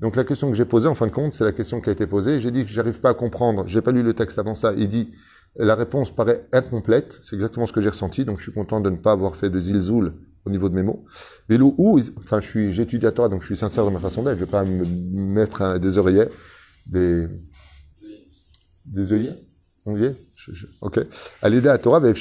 Donc 0.00 0.16
la 0.16 0.24
question 0.24 0.50
que 0.50 0.56
j'ai 0.56 0.64
posée, 0.64 0.88
en 0.88 0.94
fin 0.94 1.06
de 1.06 1.12
compte, 1.12 1.34
c'est 1.34 1.44
la 1.44 1.52
question 1.52 1.80
qui 1.80 1.88
a 1.88 1.92
été 1.92 2.06
posée. 2.06 2.40
J'ai 2.40 2.50
dit 2.50 2.64
que 2.64 2.70
j'arrive 2.70 3.00
pas 3.00 3.10
à 3.10 3.14
comprendre, 3.14 3.66
j'ai 3.66 3.80
pas 3.80 3.90
lu 3.90 4.02
le 4.02 4.14
texte 4.14 4.38
avant 4.38 4.54
ça. 4.54 4.72
Il 4.76 4.88
dit, 4.88 5.10
la 5.56 5.74
réponse 5.74 6.14
paraît 6.14 6.44
incomplète. 6.52 7.18
C'est 7.22 7.34
exactement 7.34 7.66
ce 7.66 7.72
que 7.72 7.80
j'ai 7.80 7.88
ressenti, 7.88 8.24
donc 8.24 8.38
je 8.38 8.44
suis 8.44 8.52
content 8.52 8.80
de 8.80 8.90
ne 8.90 8.96
pas 8.96 9.12
avoir 9.12 9.36
fait 9.36 9.50
de 9.50 9.58
zilzoul 9.58 10.12
au 10.44 10.50
niveau 10.50 10.68
de 10.68 10.74
mes 10.74 10.82
mots. 10.82 11.04
Mais 11.48 11.58
où, 11.60 12.00
enfin, 12.18 12.40
je 12.40 12.46
suis, 12.46 12.72
j'étudie 12.72 13.06
à 13.06 13.12
Torah, 13.12 13.28
donc 13.28 13.42
je 13.42 13.46
suis 13.46 13.56
sincère 13.56 13.84
dans 13.84 13.90
ma 13.90 14.00
façon 14.00 14.22
d'être. 14.22 14.38
Je 14.38 14.44
vais 14.44 14.50
pas 14.50 14.64
me 14.64 14.84
mettre 14.84 15.78
des 15.78 15.98
oreillers, 15.98 16.28
des, 16.86 17.26
des 18.86 19.12
œillets, 19.12 19.34
œillets 19.86 20.14
Ok. 20.80 21.00
À 21.42 21.48
l'idée 21.48 21.68
à 21.68 21.78
Torah, 21.78 22.00
Donc 22.00 22.16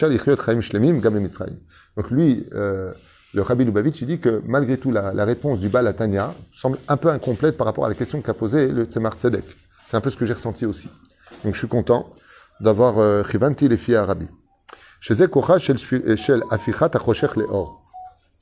lui, 2.12 2.46
euh, 2.53 2.93
le 3.34 3.41
Rabbi 3.41 3.65
Lubavitch, 3.65 4.03
dit 4.03 4.19
que 4.19 4.41
malgré 4.46 4.77
tout, 4.77 4.91
la, 4.91 5.25
réponse 5.25 5.60
du 5.60 5.69
Baal 5.69 5.93
Tanya 5.96 6.34
semble 6.51 6.77
un 6.88 6.98
peu 6.98 7.10
incomplète 7.10 7.57
par 7.57 7.67
rapport 7.67 7.86
à 7.86 7.89
la 7.89 7.96
question 7.96 8.22
qu'a 8.22 8.34
posée 8.34 8.67
le 8.67 8.86
Tzemar 8.86 9.13
Tzedek. 9.13 9.46
C'est 9.86 9.98
un 9.98 10.01
peu 10.01 10.10
ce 10.10 10.17
que 10.17 10.25
j'ai 10.25 10.34
ressenti 10.34 10.65
aussi. 10.65 10.89
Donc 11.43 11.53
je 11.53 11.60
suis 11.60 11.67
content 11.67 12.10
d'avoir 12.60 12.98
euh, 12.98 13.24
Chivanti 13.24 13.67
les 13.67 13.77
filles 13.77 13.96
à 13.96 14.05
Rabbi. 14.05 14.27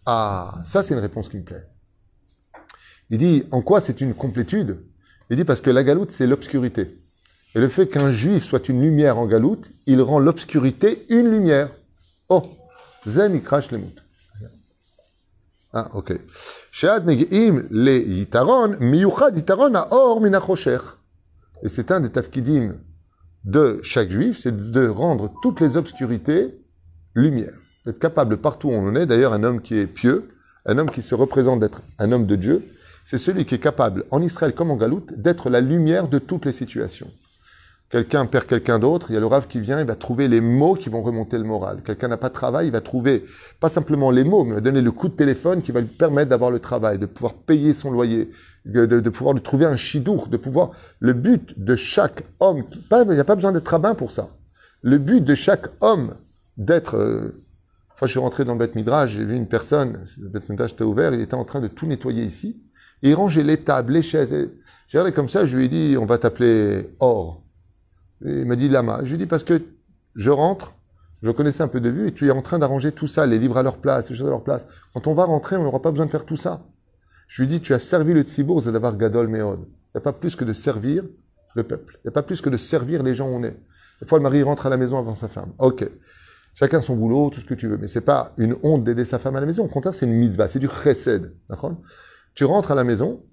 Ah, 0.05 0.53
ça 0.63 0.83
c'est 0.83 0.93
une 0.93 0.99
réponse 0.99 1.29
qui 1.29 1.37
me 1.37 1.43
plaît. 1.43 1.67
Il 3.09 3.17
dit, 3.17 3.43
en 3.51 3.61
quoi 3.61 3.81
c'est 3.81 4.01
une 4.01 4.13
complétude? 4.13 4.83
Il 5.29 5.37
dit 5.37 5.43
parce 5.43 5.61
que 5.61 5.69
la 5.69 5.83
galoute, 5.83 6.11
c'est 6.11 6.27
l'obscurité. 6.27 7.01
Et 7.55 7.59
le 7.59 7.69
fait 7.69 7.87
qu'un 7.87 8.11
juif 8.11 8.43
soit 8.43 8.69
une 8.69 8.81
lumière 8.81 9.17
en 9.17 9.25
galoute, 9.25 9.71
il 9.85 10.01
rend 10.01 10.19
l'obscurité 10.19 11.05
une 11.09 11.29
lumière. 11.29 11.69
Oh, 12.29 12.43
zen, 13.07 13.33
il 13.33 13.43
crache 13.43 13.71
les 13.71 13.77
moutes. 13.77 14.04
Ah, 15.77 15.89
ok. 15.93 16.17
Et 21.63 21.67
c'est 21.67 21.91
un 21.91 21.99
des 21.99 22.09
tafkidim 22.09 22.75
de 23.43 23.81
chaque 23.83 24.09
juif, 24.09 24.39
c'est 24.41 24.71
de 24.71 24.87
rendre 24.87 25.33
toutes 25.43 25.59
les 25.59 25.75
obscurités 25.75 26.57
lumière. 27.13 27.53
D'être 27.85 27.99
capable 27.99 28.37
partout 28.37 28.69
où 28.69 28.71
on 28.71 28.87
en 28.87 28.95
est. 28.95 29.05
D'ailleurs, 29.05 29.33
un 29.33 29.43
homme 29.43 29.61
qui 29.61 29.75
est 29.75 29.85
pieux, 29.85 30.29
un 30.65 30.77
homme 30.77 30.89
qui 30.89 31.01
se 31.01 31.13
représente 31.13 31.59
d'être 31.59 31.81
un 31.99 32.13
homme 32.13 32.25
de 32.25 32.37
Dieu, 32.37 32.63
c'est 33.03 33.17
celui 33.17 33.45
qui 33.45 33.55
est 33.55 33.59
capable, 33.59 34.05
en 34.11 34.21
Israël 34.21 34.55
comme 34.55 34.71
en 34.71 34.77
Galoute, 34.77 35.13
d'être 35.19 35.49
la 35.49 35.59
lumière 35.59 36.07
de 36.07 36.19
toutes 36.19 36.45
les 36.45 36.53
situations. 36.53 37.11
Quelqu'un 37.91 38.25
perd 38.25 38.47
quelqu'un 38.47 38.79
d'autre, 38.79 39.11
il 39.11 39.13
y 39.13 39.17
a 39.17 39.19
le 39.19 39.27
Rav 39.27 39.47
qui 39.47 39.59
vient, 39.59 39.79
il 39.79 39.85
va 39.85 39.95
trouver 39.95 40.27
les 40.27 40.41
mots 40.41 40.73
qui 40.73 40.89
vont 40.89 41.03
remonter 41.03 41.37
le 41.37 41.43
moral. 41.43 41.83
Quelqu'un 41.83 42.07
n'a 42.07 42.17
pas 42.17 42.29
de 42.29 42.33
travail, 42.33 42.67
il 42.67 42.71
va 42.71 42.81
trouver 42.81 43.23
pas 43.59 43.69
simplement 43.69 44.09
les 44.09 44.23
mots, 44.23 44.43
mais 44.43 44.51
il 44.51 44.55
va 44.55 44.61
donner 44.61 44.81
le 44.81 44.91
coup 44.91 45.07
de 45.07 45.13
téléphone 45.13 45.61
qui 45.61 45.71
va 45.71 45.81
lui 45.81 45.87
permettre 45.87 46.29
d'avoir 46.29 46.49
le 46.49 46.59
travail, 46.59 46.97
de 46.97 47.05
pouvoir 47.05 47.35
payer 47.35 47.75
son 47.75 47.91
loyer, 47.91 48.31
de, 48.65 49.09
pouvoir 49.09 49.35
lui 49.35 49.41
trouver 49.41 49.65
un 49.65 49.75
chidour, 49.75 50.27
de 50.29 50.37
pouvoir... 50.37 50.71
Le 50.99 51.13
but 51.13 51.53
de 51.63 51.75
chaque 51.75 52.23
homme, 52.39 52.63
il 52.91 53.07
n'y 53.07 53.19
a 53.19 53.23
pas 53.23 53.35
besoin 53.35 53.51
d'être 53.51 53.67
rabbin 53.67 53.93
pour 53.93 54.09
ça. 54.09 54.29
Le 54.81 54.97
but 54.97 55.23
de 55.23 55.35
chaque 55.35 55.67
homme 55.81 56.15
d'être... 56.57 56.95
Euh, 56.95 57.43
je 58.01 58.07
suis 58.07 58.19
rentré 58.19 58.45
dans 58.45 58.53
le 58.53 58.59
Beth 58.59 58.75
Midrash, 58.75 59.11
j'ai 59.11 59.23
vu 59.23 59.35
une 59.35 59.47
personne, 59.47 60.03
le 60.19 60.27
Beth 60.27 60.49
Midrash 60.49 60.73
était 60.73 60.83
ouvert, 60.83 61.13
il 61.13 61.21
était 61.21 61.35
en 61.35 61.45
train 61.45 61.61
de 61.61 61.67
tout 61.67 61.85
nettoyer 61.85 62.23
ici, 62.23 62.61
et 63.03 63.11
il 63.11 63.13
rangeait 63.13 63.43
les 63.43 63.57
tables, 63.57 63.93
les 63.93 64.01
chaises. 64.01 64.35
J'ai 64.87 64.97
regardé 64.97 65.13
comme 65.13 65.29
ça, 65.29 65.45
je 65.45 65.55
lui 65.55 65.65
ai 65.65 65.67
dit, 65.67 65.95
on 65.97 66.05
va 66.05 66.17
t'appeler 66.17 66.89
Or 66.99 67.44
il 68.21 68.45
m'a 68.45 68.55
dit 68.55 68.69
Lama. 68.69 68.99
Je 69.03 69.09
lui 69.09 69.15
ai 69.15 69.17
dit 69.17 69.25
parce 69.25 69.43
que 69.43 69.61
je 70.15 70.29
rentre, 70.29 70.75
je 71.21 71.31
connaissais 71.31 71.63
un 71.63 71.67
peu 71.67 71.81
de 71.81 71.89
vue 71.89 72.07
et 72.07 72.13
tu 72.13 72.27
es 72.27 72.31
en 72.31 72.41
train 72.41 72.59
d'arranger 72.59 72.91
tout 72.91 73.07
ça, 73.07 73.25
les 73.25 73.39
livres 73.39 73.57
à 73.57 73.63
leur 73.63 73.77
place, 73.77 74.09
les 74.09 74.15
choses 74.15 74.27
à 74.27 74.29
leur 74.29 74.43
place. 74.43 74.67
Quand 74.93 75.07
on 75.07 75.13
va 75.13 75.25
rentrer, 75.25 75.57
on 75.57 75.63
n'aura 75.63 75.81
pas 75.81 75.91
besoin 75.91 76.05
de 76.05 76.11
faire 76.11 76.25
tout 76.25 76.37
ça. 76.37 76.63
Je 77.27 77.41
lui 77.41 77.49
ai 77.49 77.51
dit, 77.57 77.61
tu 77.61 77.73
as 77.73 77.79
servi 77.79 78.13
le 78.13 78.21
tzibour, 78.21 78.61
d'avoir 78.61 78.95
gadol 78.97 79.27
meod. 79.27 79.59
Il 79.59 79.97
n'y 79.97 79.99
a 79.99 80.01
pas 80.01 80.13
plus 80.13 80.35
que 80.35 80.45
de 80.45 80.53
servir 80.53 81.03
le 81.55 81.63
peuple. 81.63 81.99
Il 82.03 82.07
n'y 82.07 82.09
a 82.09 82.11
pas 82.11 82.23
plus 82.23 82.41
que 82.41 82.49
de 82.49 82.57
servir 82.57 83.01
les 83.01 83.15
gens 83.15 83.27
où 83.27 83.33
on 83.33 83.43
est. 83.43 83.57
Des 84.01 84.07
fois, 84.07 84.17
le 84.19 84.23
mari 84.23 84.43
rentre 84.43 84.65
à 84.65 84.69
la 84.69 84.77
maison 84.77 84.97
avant 84.97 85.15
sa 85.15 85.27
femme. 85.27 85.53
Ok. 85.57 85.89
Chacun 86.53 86.81
son 86.81 86.95
boulot, 86.95 87.29
tout 87.29 87.39
ce 87.39 87.45
que 87.45 87.53
tu 87.53 87.67
veux. 87.67 87.77
Mais 87.77 87.87
c'est 87.87 88.01
pas 88.01 88.33
une 88.37 88.55
honte 88.63 88.83
d'aider 88.83 89.05
sa 89.05 89.19
femme 89.19 89.35
à 89.35 89.39
la 89.39 89.45
maison. 89.45 89.65
Au 89.65 89.67
contraire, 89.67 89.93
c'est 89.93 90.05
une 90.05 90.13
mitzvah, 90.13 90.47
c'est 90.47 90.59
du 90.59 90.69
chesed. 90.69 91.33
Tu 92.33 92.45
rentres 92.45 92.71
à 92.71 92.75
la 92.75 92.83
maison 92.83 93.23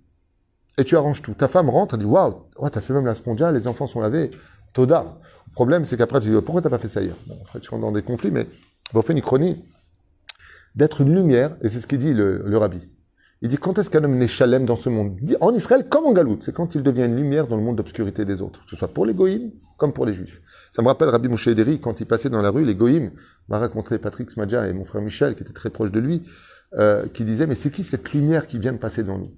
et 0.78 0.84
tu 0.84 0.96
arranges 0.96 1.20
tout. 1.20 1.34
Ta 1.34 1.48
femme 1.48 1.68
rentre, 1.68 1.94
elle 1.94 2.00
dit, 2.00 2.06
waouh, 2.06 2.48
tu 2.56 2.70
t'as 2.70 2.80
fait 2.80 2.92
même 2.92 3.06
la 3.06 3.14
spongia, 3.14 3.52
les 3.52 3.66
enfants 3.66 3.86
sont 3.86 4.00
lavés. 4.00 4.30
Toda. 4.72 5.18
Le 5.48 5.52
problème, 5.52 5.84
c'est 5.84 5.96
qu'après, 5.96 6.20
tu 6.20 6.30
dis, 6.30 6.40
pourquoi 6.40 6.62
t'as 6.62 6.70
pas 6.70 6.78
fait 6.78 6.88
ça 6.88 7.02
hier? 7.02 7.14
Bon, 7.26 7.36
Après, 7.42 7.60
tu 7.60 7.70
rentres 7.70 7.82
dans 7.82 7.92
des 7.92 8.02
conflits, 8.02 8.30
mais 8.30 8.46
bon, 8.92 9.02
fait 9.02 9.12
une 9.12 9.20
chronie 9.20 9.64
d'être 10.74 11.02
une 11.02 11.14
lumière, 11.14 11.56
et 11.62 11.68
c'est 11.68 11.80
ce 11.80 11.86
qu'il 11.86 11.98
dit 11.98 12.14
le, 12.14 12.42
le 12.46 12.58
rabbi. 12.58 12.80
Il 13.42 13.48
dit, 13.48 13.58
quand 13.58 13.78
est-ce 13.78 13.90
qu'un 13.90 14.02
homme 14.04 14.16
n'est 14.16 14.28
chalem 14.28 14.64
dans 14.64 14.76
ce 14.76 14.88
monde? 14.88 15.18
En 15.40 15.52
Israël, 15.52 15.88
comme 15.88 16.06
en 16.06 16.12
Galoute, 16.12 16.44
c'est 16.44 16.54
quand 16.54 16.74
il 16.74 16.82
devient 16.82 17.04
une 17.04 17.16
lumière 17.16 17.48
dans 17.48 17.56
le 17.56 17.62
monde 17.62 17.76
d'obscurité 17.76 18.24
des 18.24 18.40
autres, 18.40 18.64
que 18.64 18.70
ce 18.70 18.76
soit 18.76 18.88
pour 18.88 19.04
les 19.04 19.14
goïms 19.14 19.50
comme 19.76 19.92
pour 19.92 20.06
les 20.06 20.14
juifs. 20.14 20.40
Ça 20.70 20.80
me 20.80 20.86
rappelle 20.86 21.08
Rabbi 21.08 21.28
Moshe 21.28 21.48
Ederi, 21.48 21.80
quand 21.80 22.00
il 22.00 22.06
passait 22.06 22.30
dans 22.30 22.40
la 22.40 22.50
rue, 22.50 22.64
les 22.64 22.76
goïms, 22.76 23.10
m'a 23.48 23.58
raconté 23.58 23.98
Patrick 23.98 24.30
Smadja 24.30 24.68
et 24.68 24.72
mon 24.72 24.84
frère 24.84 25.02
Michel, 25.02 25.34
qui 25.34 25.42
était 25.42 25.52
très 25.52 25.70
proche 25.70 25.90
de 25.90 25.98
lui, 25.98 26.22
euh, 26.78 27.04
qui 27.12 27.24
disait, 27.24 27.48
mais 27.48 27.56
c'est 27.56 27.70
qui 27.70 27.82
cette 27.82 28.12
lumière 28.12 28.46
qui 28.46 28.60
vient 28.60 28.72
de 28.72 28.78
passer 28.78 29.02
devant 29.02 29.18
nous? 29.18 29.32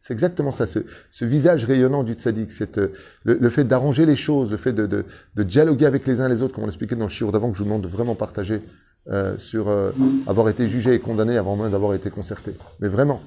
C'est 0.00 0.14
exactement 0.14 0.50
ça, 0.50 0.66
ce, 0.66 1.24
visage 1.24 1.66
rayonnant 1.66 2.02
du 2.02 2.14
tzaddik, 2.14 2.50
euh, 2.78 2.88
le, 3.24 3.48
fait 3.50 3.64
d'arranger 3.64 4.06
les 4.06 4.16
choses, 4.16 4.50
le 4.50 4.56
fait 4.56 4.72
de, 4.72 5.04
dialoguer 5.36 5.84
avec 5.84 6.06
les 6.06 6.20
uns 6.22 6.28
les 6.28 6.40
autres, 6.40 6.54
comme 6.54 6.64
on 6.64 6.66
l'expliquait 6.66 6.96
dans 6.96 7.04
le 7.04 7.10
shiur 7.10 7.32
d'avant, 7.32 7.50
que 7.50 7.58
je 7.58 7.62
vous 7.62 7.68
demande 7.68 7.82
de 7.82 7.88
vraiment 7.88 8.14
partager 8.14 8.62
euh, 9.08 9.36
sur 9.36 9.68
euh, 9.68 9.90
avoir 10.26 10.48
été 10.48 10.68
jugé 10.68 10.94
et 10.94 10.98
condamné 11.00 11.36
avant 11.36 11.54
même 11.54 11.70
d'avoir 11.70 11.92
été 11.94 12.08
concerté. 12.08 12.52
Mais 12.80 12.88
vraiment, 12.88 13.20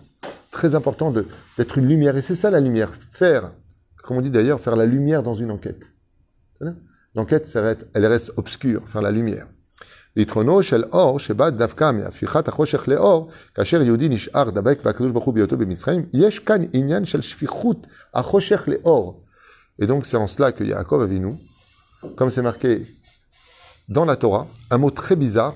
très 0.50 0.74
important 0.74 1.12
d'être 1.12 1.77
une 1.77 1.88
lumière. 1.88 2.18
Et 2.18 2.24
c'est 2.24 2.36
ça 2.36 2.50
la 2.50 2.60
lumière. 2.60 2.92
Faire, 3.12 3.51
comme 4.03 4.18
on 4.18 4.22
dit 4.22 4.32
d'ailleurs, 4.32 4.60
faire 4.60 4.75
la 4.75 4.88
lumière 4.88 5.22
dans 5.22 5.36
une 5.36 5.51
enquête. 5.51 5.84
L'enquête, 7.13 7.56
elle 7.94 8.06
reste 8.06 8.32
obscure, 8.38 8.88
faire 8.88 9.01
la 9.03 9.12
lumière. 9.12 9.48
ליתרונו 10.16 10.62
של 10.62 10.85
אור 10.92 11.18
שבא 11.18 11.50
דווקא 11.50 11.90
מהפיכת 11.90 12.49
החושך 12.49 12.88
לאור, 12.88 13.28
כאשר 13.54 13.83
יהודי 13.83 14.09
נשאר 14.09 14.50
דבק 14.50 14.83
בקדוש 14.85 15.12
ברוך 15.12 15.25
הוא 15.25 15.35
בהיותו 15.35 15.57
במצרים, 15.57 16.07
יש 16.12 16.38
כאן 16.38 16.61
עניין 16.73 17.04
של 17.04 17.21
שפיכות 17.21 17.87
החושך 18.14 18.64
לאור. 18.66 19.23
Et 19.80 19.87
donc 19.87 20.07
c'est 20.07 20.16
en 20.16 20.26
cela 20.26 20.50
que 20.50 20.64
Yaakov 20.64 21.02
Avinu, 21.02 21.35
comme 22.16 22.30
c'est 22.30 22.42
marqué 22.42 22.83
dans 23.88 24.04
la 24.04 24.16
Torah, 24.16 24.47
un 24.71 24.78
mot 24.78 24.90
très 24.90 25.14
bizarre, 25.14 25.54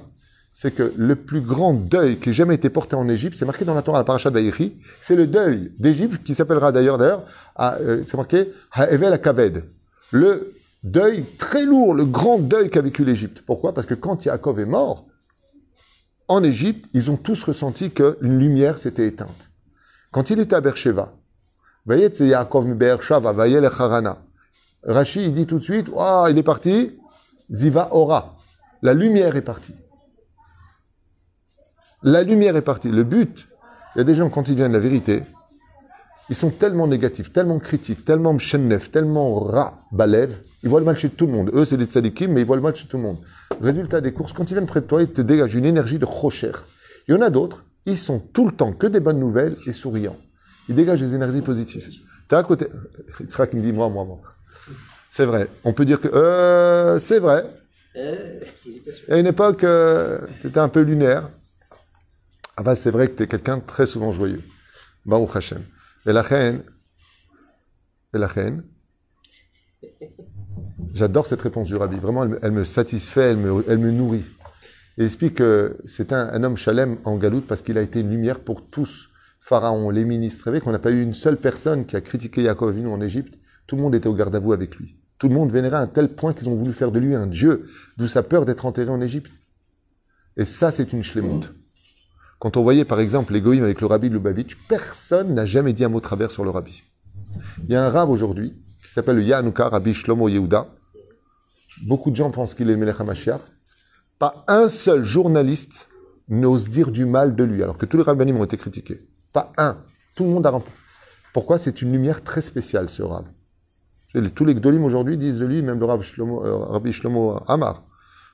c'est 0.55 0.73
que 0.73 0.93
le 0.97 1.17
plus 1.17 1.41
grand 1.41 1.75
deuil 1.75 2.19
qui 2.19 2.31
ait 2.31 2.33
jamais 2.33 2.55
été 2.55 2.71
porté 2.71 2.95
en 2.95 3.09
Égypte, 3.09 3.37
c'est 3.37 3.45
marqué 3.45 3.65
dans 3.65 3.75
la 3.75 3.83
Torah, 3.83 3.99
la 3.99 4.05
paracha 4.05 4.31
de 4.31 4.53
c'est 5.01 5.17
le 5.17 5.27
deuil 5.27 5.73
d'Égypte 5.79 6.23
qui 6.23 6.35
s'appellera 6.35 6.71
d'ailleurs, 6.71 6.99
d'ailleurs, 6.99 7.25
euh, 7.59 8.05
c'est 8.07 8.17
marqué 8.17 8.53
Ha'evel 8.73 9.13
Akaved, 9.13 9.65
le 10.13 10.55
Deuil 10.84 11.26
très 11.38 11.66
lourd, 11.66 11.96
le 11.96 12.06
grand 12.06 12.40
deuil 12.40 12.70
qu'a 12.70 12.82
vécu 12.82 13.04
l'Égypte. 13.04 13.42
Pourquoi? 13.46 13.74
Parce 13.74 13.88
que 13.88 13.94
quand 13.94 14.26
Yaakov 14.26 14.60
est 14.60 14.66
mort, 14.66 15.06
en 16.28 16.44
Égypte, 16.44 16.90
ils 16.94 17.10
ont 17.10 17.18
tous 17.18 17.44
ressenti 17.44 17.92
qu'une 17.92 18.40
lumière 18.40 18.78
s'était 18.78 19.08
éteinte. 19.08 19.50
Quand 20.12 20.30
il 20.30 20.40
était 20.40 20.56
à 20.56 20.62
Beersheba, 20.62 21.14
Yaakov 21.88 22.84
Harana. 23.80 24.18
Rashi, 24.84 25.26
il 25.26 25.34
dit 25.34 25.48
tout 25.48 25.60
de 25.60 25.64
suite, 25.64 25.88
oh, 25.94 26.26
il 26.30 26.38
est 26.38 26.44
parti, 26.44 26.98
Ziva 27.50 27.90
Ora. 27.92 28.36
La 28.82 28.94
lumière 28.94 29.36
est 29.36 29.42
partie. 29.42 29.76
La 32.04 32.24
lumière 32.24 32.56
est 32.56 32.62
partie. 32.62 32.90
Le 32.90 33.04
but, 33.04 33.48
il 33.96 34.00
y 34.00 34.02
a 34.02 34.04
des 34.04 34.16
gens, 34.16 34.30
quand 34.30 34.48
ils 34.48 34.56
viennent 34.56 34.74
la 34.74 34.80
vérité, 34.80 35.24
ils 36.30 36.36
sont 36.36 36.50
tellement 36.50 36.88
négatifs, 36.88 37.32
tellement 37.32 37.60
critiques, 37.60 38.04
tellement 38.04 38.34
mchennef, 38.34 38.92
tellement 38.92 39.40
rat, 39.40 39.80
balev, 39.92 40.36
ils 40.64 40.70
voient 40.70 40.80
le 40.80 40.86
mal 40.86 40.98
chez 40.98 41.10
tout 41.10 41.26
le 41.26 41.32
monde. 41.32 41.52
Eux, 41.54 41.66
c'est 41.66 41.78
des 41.78 41.86
tzadikim, 41.86 42.32
mais 42.32 42.42
ils 42.42 42.48
voient 42.48 42.56
le 42.56 42.62
mal 42.62 42.76
chez 42.76 42.88
tout 42.88 42.98
le 42.98 43.04
monde. 43.04 43.18
Résultat 43.62 44.02
des 44.02 44.12
courses, 44.12 44.34
quand 44.34 44.50
ils 44.50 44.54
viennent 44.54 44.68
près 44.68 44.82
de 44.82 44.86
toi, 44.86 45.02
ils 45.02 45.12
te 45.12 45.22
dégagent 45.22 45.56
une 45.56 45.66
énergie 45.66 46.00
de 46.00 46.06
rocher. 46.06 46.52
Il 47.08 47.16
y 47.16 47.18
en 47.18 47.22
a 47.22 47.30
d'autres, 47.30 47.64
ils 47.86 47.98
sont 47.98 48.20
tout 48.20 48.46
le 48.46 48.52
temps 48.52 48.74
que 48.74 48.88
des 48.88 49.00
bonnes 49.00 49.20
nouvelles 49.20 49.56
et 49.66 49.72
souriants. 49.72 50.18
Ils 50.68 50.76
dégagent 50.76 51.02
des 51.02 51.16
énergies 51.16 51.42
positives. 51.42 51.90
T'es 52.28 52.36
à 52.36 52.44
côté. 52.44 52.68
sera 53.30 53.48
qui 53.48 53.56
me 53.56 53.62
dit 53.62 53.72
moi, 53.72 53.90
moi, 53.90 54.04
moi. 54.04 54.20
C'est 55.10 55.26
vrai. 55.26 55.48
On 55.64 55.72
peut 55.72 55.86
dire 55.86 56.02
que 56.02 56.10
euh, 56.10 57.00
c'est 57.00 57.20
vrai. 57.20 57.46
À 59.10 59.18
une 59.18 59.28
époque, 59.28 59.64
euh, 59.64 60.20
c'était 60.42 60.60
un 60.60 60.68
peu 60.68 60.82
lunaire. 60.82 61.30
Ah 62.58 62.64
bah 62.64 62.76
c'est 62.76 62.92
vrai 62.92 63.08
que 63.08 63.16
tu 63.16 63.24
es 63.24 63.28
quelqu'un 63.28 63.58
de 63.58 63.64
très 63.66 63.86
souvent 63.86 64.12
joyeux. 64.12 64.42
Baruch 65.06 65.36
Hashem. 65.36 65.64
Et 66.08 66.14
la 66.14 66.22
reine, 66.22 66.64
et 68.14 68.18
la 68.18 68.28
reine, 68.28 68.64
j'adore 70.94 71.28
cette 71.28 71.42
réponse 71.42 71.68
du 71.68 71.76
rabbi. 71.76 71.98
Vraiment, 71.98 72.26
elle, 72.42 72.52
me 72.52 72.64
satisfait, 72.64 73.32
elle 73.32 73.38
me, 73.38 73.66
elle 73.68 73.80
me 73.80 73.92
nourrit. 73.92 74.24
Il 74.98 75.04
explique 75.04 75.36
que 75.36 75.78
c'est 75.86 76.14
un, 76.14 76.44
homme 76.44 76.56
chalem 76.56 76.98
en 77.04 77.18
galoute 77.18 77.46
parce 77.46 77.62
qu'il 77.62 77.78
a 77.78 77.82
été 77.82 78.00
une 78.00 78.10
lumière 78.10 78.40
pour 78.40 78.66
tous. 78.66 79.10
Pharaon, 79.42 79.90
les 79.90 80.06
ministres. 80.06 80.46
Savez 80.46 80.62
qu'on 80.62 80.72
n'a 80.72 80.80
pas 80.80 80.92
eu 80.92 81.02
une 81.02 81.14
seule 81.14 81.38
personne 81.38 81.86
qui 81.86 81.98
a 81.98 82.02
critiqué 82.02 82.42
Yaakov 82.42 82.88
en 82.88 83.02
Égypte. 83.02 83.38
Tout 83.68 83.76
le 83.76 83.82
monde 83.82 83.94
était 83.94 84.08
au 84.08 84.14
garde 84.14 84.36
à 84.36 84.40
vous 84.40 84.54
avec 84.54 84.78
lui. 84.78 84.96
Tout 85.20 85.28
le 85.28 85.36
monde 85.36 85.52
vénérait 85.52 85.78
à 85.78 85.82
un 85.82 85.88
tel 85.88 86.08
point 86.10 86.34
qu'ils 86.34 86.48
ont 86.48 86.56
voulu 86.56 86.72
faire 86.72 86.92
de 86.92 87.00
lui 87.00 87.16
un 87.16 87.28
dieu, 87.28 87.66
d'où 87.98 88.08
sa 88.08 88.24
peur 88.24 88.46
d'être 88.46 88.66
enterré 88.66 88.90
en 88.90 89.02
Égypte. 89.02 89.32
Et 90.38 90.46
ça, 90.46 90.72
c'est 90.72 90.94
une 90.94 91.04
shlemut. 91.04 91.54
Quand 92.40 92.56
on 92.56 92.64
voyait 92.64 92.86
par 92.86 93.00
exemple 93.00 93.34
l'égoïme 93.34 93.64
avec 93.64 93.82
le 93.82 93.88
rabbi 93.88 94.10
Lubavitch, 94.10 94.58
personne 94.68 95.34
n'a 95.34 95.46
jamais 95.46 95.74
dit 95.74 95.84
un 95.84 95.90
mot 95.90 96.00
travers 96.00 96.30
sur 96.30 96.44
le 96.44 96.52
rabbi. 96.52 96.84
Il 97.64 97.72
y 97.72 97.76
a 97.76 97.86
un 97.86 97.90
rab 97.90 98.10
aujourd'hui 98.10 98.54
qui 98.84 98.92
s'appelle 98.92 99.18
le 99.18 99.24
Yahanouka, 99.24 99.70
Rabbi 99.70 99.94
Shlomo 99.94 100.30
Yehuda. 100.30 100.68
Beaucoup 101.86 102.12
de 102.12 102.16
gens 102.16 102.32
pensent 102.32 102.54
qu'il 102.54 102.70
est 102.70 102.74
le 102.74 102.78
Melech 102.78 103.00
HaMashiach. 103.00 103.42
Pas 104.20 104.46
un 104.48 104.70
seul 104.70 105.04
journaliste 105.04 105.90
n'ose 106.30 106.70
dire 106.70 106.92
du 106.92 107.06
mal 107.06 107.36
de 107.36 107.44
lui, 107.44 107.64
alors 107.64 107.78
que 107.78 107.86
tous 107.86 107.98
les 107.98 108.04
rabbinim 108.04 108.38
ont 108.38 108.44
été 108.44 108.58
critiqués. 108.58 109.08
Pas 109.34 109.52
un. 109.58 109.78
Tout 110.16 110.24
le 110.24 110.30
monde 110.30 110.46
a 110.46 110.52
rempli. 110.52 110.72
Pourquoi? 111.34 111.58
C'est 111.58 111.82
une 111.82 111.92
lumière 111.92 112.24
très 112.24 112.42
spéciale, 112.42 112.90
ce 112.90 113.02
rab. 113.04 113.26
Tous 114.34 114.46
les 114.46 114.56
gdolim 114.56 114.84
aujourd'hui 114.84 115.18
disent 115.18 115.38
de 115.38 115.46
lui, 115.46 115.62
même 115.62 115.80
le 115.80 115.86
rab 115.86 116.02
Shlomo, 116.02 116.44
euh, 116.44 116.58
Rabbi 116.58 116.92
Shlomo 116.92 117.40
Amar 117.48 117.84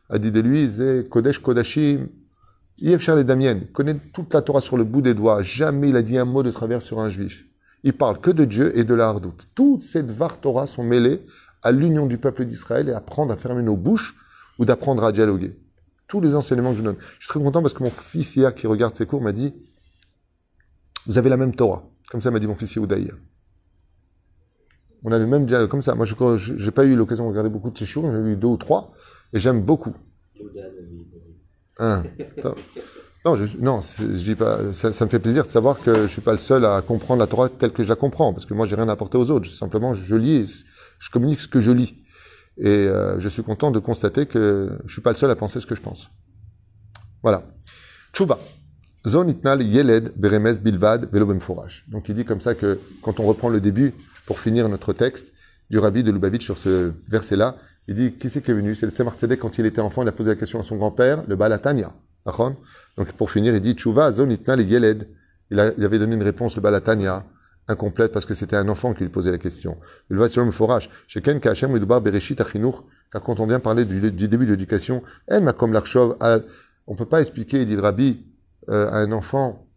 a 0.09 0.17
dit 0.17 0.31
de 0.31 0.39
lui, 0.39 0.71
c'est 0.75 1.09
Kodesh 1.09 1.39
Kodashim, 1.39 2.07
Yevchar 2.79 3.15
les 3.15 3.23
Damien, 3.23 3.59
connaît 3.71 3.95
toute 4.13 4.33
la 4.33 4.41
Torah 4.41 4.61
sur 4.61 4.77
le 4.77 4.83
bout 4.83 5.01
des 5.01 5.13
doigts, 5.13 5.43
jamais 5.43 5.89
il 5.89 5.95
a 5.95 6.01
dit 6.01 6.17
un 6.17 6.25
mot 6.25 6.43
de 6.43 6.51
travers 6.51 6.81
sur 6.81 6.99
un 6.99 7.09
juif. 7.09 7.45
Il 7.83 7.93
parle 7.93 8.19
que 8.19 8.31
de 8.31 8.45
Dieu 8.45 8.77
et 8.77 8.83
de 8.83 8.93
la 8.93 9.07
hardoute. 9.07 9.47
Toutes 9.55 9.81
ces 9.81 10.01
var 10.01 10.39
Torah 10.39 10.67
sont 10.67 10.83
mêlées 10.83 11.21
à 11.61 11.71
l'union 11.71 12.05
du 12.07 12.17
peuple 12.17 12.45
d'Israël 12.45 12.89
et 12.89 12.93
apprendre 12.93 13.33
à 13.33 13.37
fermer 13.37 13.61
nos 13.61 13.77
bouches 13.77 14.15
ou 14.57 14.65
d'apprendre 14.65 15.03
à 15.03 15.11
dialoguer. 15.11 15.57
Tous 16.07 16.21
les 16.21 16.35
enseignements 16.35 16.71
que 16.71 16.77
je 16.77 16.83
donne. 16.83 16.97
Je 17.19 17.25
suis 17.25 17.29
très 17.29 17.39
content 17.39 17.61
parce 17.61 17.73
que 17.73 17.83
mon 17.83 17.89
fils 17.89 18.35
hier 18.35 18.53
qui 18.53 18.67
regarde 18.67 18.95
ses 18.95 19.05
cours 19.05 19.21
m'a 19.21 19.31
dit 19.31 19.53
Vous 21.07 21.17
avez 21.17 21.29
la 21.29 21.37
même 21.37 21.55
Torah. 21.55 21.83
Comme 22.09 22.21
ça 22.21 22.31
m'a 22.31 22.39
dit 22.39 22.47
mon 22.47 22.55
fils 22.55 22.75
Yehuda 22.75 22.95
On 25.03 25.11
a 25.11 25.19
le 25.19 25.27
même 25.27 25.45
dialogue, 25.45 25.69
comme 25.69 25.81
ça. 25.81 25.95
Moi, 25.95 26.05
je 26.05 26.53
n'ai 26.53 26.71
pas 26.71 26.85
eu 26.85 26.95
l'occasion 26.95 27.25
de 27.25 27.29
regarder 27.29 27.49
beaucoup 27.49 27.71
de 27.71 27.77
ces 27.77 27.85
j'en 27.85 28.13
ai 28.13 28.31
eu 28.31 28.35
deux 28.35 28.47
ou 28.47 28.57
trois, 28.57 28.93
et 29.33 29.39
j'aime 29.39 29.61
beaucoup. 29.61 29.95
Hein, 31.79 32.03
non, 33.25 33.35
non, 33.59 33.81
je 33.81 34.05
dis 34.05 34.35
pas. 34.35 34.73
Ça, 34.73 34.89
me 34.89 35.09
fait 35.09 35.19
plaisir 35.19 35.43
de 35.45 35.51
savoir 35.51 35.79
que 35.79 36.03
je 36.03 36.07
suis 36.07 36.21
pas 36.21 36.33
le 36.33 36.37
seul 36.37 36.65
à 36.65 36.81
comprendre 36.81 37.19
la 37.19 37.27
Torah 37.27 37.49
telle 37.49 37.71
que 37.71 37.83
je 37.83 37.89
la 37.89 37.95
comprends, 37.95 38.33
parce 38.33 38.45
que 38.45 38.53
moi 38.53 38.67
j'ai 38.67 38.75
rien 38.75 38.89
à 38.89 38.91
apporter 38.91 39.17
aux 39.17 39.29
autres. 39.31 39.49
Simplement, 39.49 39.93
je 39.93 40.15
lis, 40.15 40.65
je 40.99 41.09
communique 41.09 41.39
ce 41.39 41.47
que 41.47 41.61
je 41.61 41.71
lis, 41.71 41.95
et 42.57 42.67
euh, 42.67 43.19
je 43.19 43.29
suis 43.29 43.43
content 43.43 43.71
de 43.71 43.79
constater 43.79 44.25
que 44.25 44.77
je 44.85 44.91
suis 44.91 45.01
pas 45.01 45.11
le 45.11 45.15
seul 45.15 45.31
à 45.31 45.35
penser 45.35 45.59
ce 45.59 45.67
que 45.67 45.75
je 45.75 45.81
pense. 45.81 46.09
Voilà. 47.21 47.43
Tchouva. 48.13 48.39
Zon 49.07 49.27
itnal 49.27 49.61
yeled 49.61 50.13
beremes 50.15 50.59
bilvad 50.59 51.09
forage. 51.41 51.85
Donc 51.89 52.07
il 52.09 52.15
dit 52.15 52.25
comme 52.25 52.41
ça 52.41 52.55
que 52.55 52.79
quand 53.01 53.19
on 53.19 53.23
reprend 53.23 53.49
le 53.49 53.59
début 53.59 53.93
pour 54.25 54.39
finir 54.39 54.69
notre 54.69 54.93
texte 54.93 55.33
du 55.69 55.79
rabbi 55.79 56.03
de 56.03 56.11
Lubavitch 56.11 56.45
sur 56.45 56.57
ce 56.57 56.93
verset-là, 57.09 57.57
il 57.87 57.95
dit, 57.95 58.13
qui 58.13 58.29
c'est 58.29 58.41
qui 58.41 58.51
est 58.51 58.53
venu? 58.53 58.75
C'est 58.75 58.85
le 58.85 58.91
Tzemar 58.91 59.15
Tzedek, 59.15 59.39
quand 59.39 59.57
il 59.57 59.65
était 59.65 59.81
enfant, 59.81 60.03
il 60.03 60.07
a 60.07 60.11
posé 60.11 60.29
la 60.29 60.35
question 60.35 60.59
à 60.59 60.63
son 60.63 60.77
grand-père, 60.77 61.23
le 61.27 61.35
Balatania. 61.35 61.91
Donc 62.97 63.11
pour 63.13 63.31
finir, 63.31 63.53
il 63.53 63.61
dit, 63.61 63.73
Tchouva 63.73 64.11
zonitna 64.11 64.55
le 64.55 64.63
yeled. 64.63 65.07
Il, 65.51 65.59
avait 65.59 65.99
donné 65.99 66.15
une 66.15 66.23
réponse, 66.23 66.55
le 66.55 66.61
Balatania, 66.61 67.25
incomplète 67.67 68.11
parce 68.11 68.25
que 68.25 68.33
c'était 68.33 68.55
un 68.55 68.67
enfant 68.69 68.93
qui 68.93 69.03
lui 69.03 69.09
posait 69.09 69.31
la 69.31 69.37
question. 69.37 69.77
Il 70.09 70.17
va 70.17 70.29
sur 70.29 70.43
le 70.43 70.51
forage. 70.51 70.89
Chez 71.07 71.21
Ken 71.21 71.39
Kachem 71.39 71.77
Bereshit 71.77 72.41
car 73.11 73.21
quand 73.21 73.39
on 73.39 73.45
vient 73.45 73.59
parler 73.59 73.85
du, 73.85 74.11
début 74.27 74.45
de 74.45 74.51
l'éducation, 74.51 75.03
en 75.29 75.53
comme 75.53 75.73
l'Archov, 75.73 76.17
on 76.87 76.95
peut 76.95 77.05
pas 77.05 77.21
expliquer, 77.21 77.65
dit 77.65 77.75
le 77.75 77.81
Rabbi, 77.81 78.25
euh, 78.69 78.89
à 78.89 78.95
un 78.95 79.11
enfant, 79.11 79.67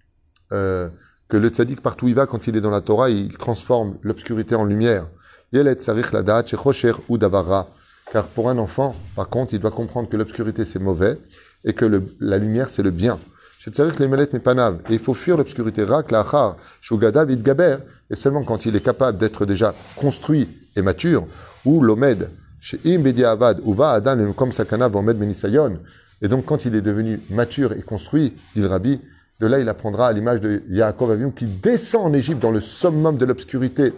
euh, 0.52 0.88
que 1.28 1.37
le 1.37 1.48
tzaddik, 1.48 1.80
partout 1.80 2.07
où 2.07 2.09
il 2.09 2.14
va, 2.14 2.26
quand 2.26 2.46
il 2.46 2.57
est 2.57 2.61
dans 2.61 2.70
la 2.70 2.80
Torah, 2.80 3.11
il 3.11 3.37
transforme 3.37 3.98
l'obscurité 4.02 4.54
en 4.54 4.64
lumière. 4.64 5.09
Yeled 5.52 5.80
Sarich 5.83 6.12
Ladat, 6.12 6.46
Shechosher 6.46 6.94
Udavara. 7.11 7.68
Car 8.12 8.26
pour 8.28 8.48
un 8.48 8.58
enfant, 8.58 8.94
par 9.14 9.28
contre, 9.28 9.54
il 9.54 9.60
doit 9.60 9.70
comprendre 9.70 10.08
que 10.08 10.16
l'obscurité 10.16 10.64
c'est 10.64 10.78
mauvais 10.78 11.18
et 11.64 11.72
que 11.72 12.02
la 12.20 12.38
lumière 12.38 12.70
c'est 12.70 12.82
le 12.82 12.90
bien. 12.90 13.18
Je 13.58 13.70
sais 13.74 13.88
que 13.90 14.02
les 14.02 14.08
n'est 14.08 14.38
pas 14.38 14.54
nave. 14.54 14.78
Et 14.88 14.94
il 14.94 15.00
faut 15.00 15.14
fuir 15.14 15.36
l'obscurité. 15.36 15.82
Rak, 15.82 16.12
lachar, 16.12 16.56
shugada, 16.80 17.24
gaber. 17.26 17.78
Et 18.08 18.14
seulement 18.14 18.44
quand 18.44 18.64
il 18.64 18.76
est 18.76 18.80
capable 18.80 19.18
d'être 19.18 19.44
déjà 19.44 19.74
construit 19.96 20.48
et 20.76 20.82
mature, 20.82 21.26
ou 21.64 21.82
l'omed, 21.82 22.30
chez 22.60 22.78
im 22.86 23.04
avad, 23.24 23.60
ou 23.64 23.74
va 23.74 23.90
adan, 23.90 24.32
comme 24.34 24.52
sakana, 24.52 24.86
omed 24.86 25.18
menisayon. 25.18 25.80
Et 26.22 26.28
donc 26.28 26.44
quand 26.44 26.64
il 26.64 26.76
est 26.76 26.80
devenu 26.80 27.20
mature 27.30 27.72
et 27.72 27.82
construit, 27.82 28.34
dit 28.54 28.60
le 28.60 28.68
rabbi, 28.68 29.00
de 29.40 29.46
là 29.46 29.58
il 29.58 29.68
apprendra 29.68 30.06
à 30.06 30.12
l'image 30.12 30.40
de 30.40 30.62
Yaakov 30.70 31.10
Avion 31.10 31.30
qui 31.32 31.46
descend 31.46 32.06
en 32.06 32.12
Égypte 32.14 32.40
dans 32.40 32.52
le 32.52 32.60
summum 32.60 33.18
de 33.18 33.26
l'obscurité, 33.26 33.92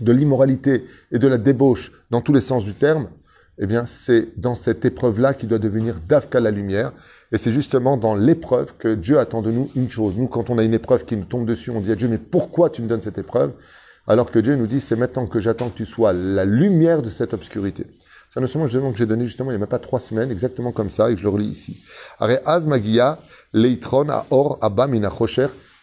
de 0.00 0.12
l'immoralité 0.12 0.86
et 1.10 1.18
de 1.18 1.26
la 1.26 1.38
débauche 1.38 1.90
dans 2.10 2.20
tous 2.20 2.32
les 2.32 2.40
sens 2.40 2.64
du 2.64 2.74
terme, 2.74 3.08
eh 3.62 3.66
bien, 3.66 3.84
c'est 3.84 4.38
dans 4.38 4.54
cette 4.54 4.86
épreuve-là 4.86 5.34
qu'il 5.34 5.48
doit 5.48 5.58
devenir 5.58 6.00
d'Avka 6.08 6.40
la 6.40 6.50
lumière. 6.50 6.92
Et 7.30 7.36
c'est 7.36 7.52
justement 7.52 7.98
dans 7.98 8.14
l'épreuve 8.14 8.72
que 8.78 8.94
Dieu 8.94 9.18
attend 9.18 9.42
de 9.42 9.50
nous 9.50 9.70
une 9.76 9.90
chose. 9.90 10.14
Nous, 10.16 10.28
quand 10.28 10.48
on 10.48 10.56
a 10.56 10.64
une 10.64 10.72
épreuve 10.72 11.04
qui 11.04 11.14
nous 11.14 11.26
tombe 11.26 11.46
dessus, 11.46 11.70
on 11.70 11.80
dit 11.80 11.92
à 11.92 11.94
Dieu, 11.94 12.08
mais 12.08 12.18
pourquoi 12.18 12.70
tu 12.70 12.80
me 12.80 12.88
donnes 12.88 13.02
cette 13.02 13.18
épreuve? 13.18 13.52
Alors 14.06 14.30
que 14.30 14.38
Dieu 14.38 14.56
nous 14.56 14.66
dit, 14.66 14.80
c'est 14.80 14.96
maintenant 14.96 15.26
que 15.26 15.40
j'attends 15.40 15.68
que 15.68 15.76
tu 15.76 15.84
sois 15.84 16.14
la 16.14 16.46
lumière 16.46 17.02
de 17.02 17.10
cette 17.10 17.34
obscurité. 17.34 17.86
C'est 18.30 18.40
un 18.40 18.44
enseignement 18.44 18.92
que 18.92 18.98
j'ai 18.98 19.06
donné 19.06 19.24
justement 19.24 19.50
il 19.50 19.54
n'y 19.54 19.56
a 19.56 19.60
même 19.60 19.68
pas 19.68 19.78
trois 19.78 20.00
semaines, 20.00 20.30
exactement 20.30 20.72
comme 20.72 20.88
ça, 20.88 21.10
et 21.10 21.16
je 21.16 21.22
le 21.22 21.28
relis 21.28 21.48
ici. 21.48 21.84
Leitron 23.52 24.08
a 24.08 24.26
or 24.30 24.58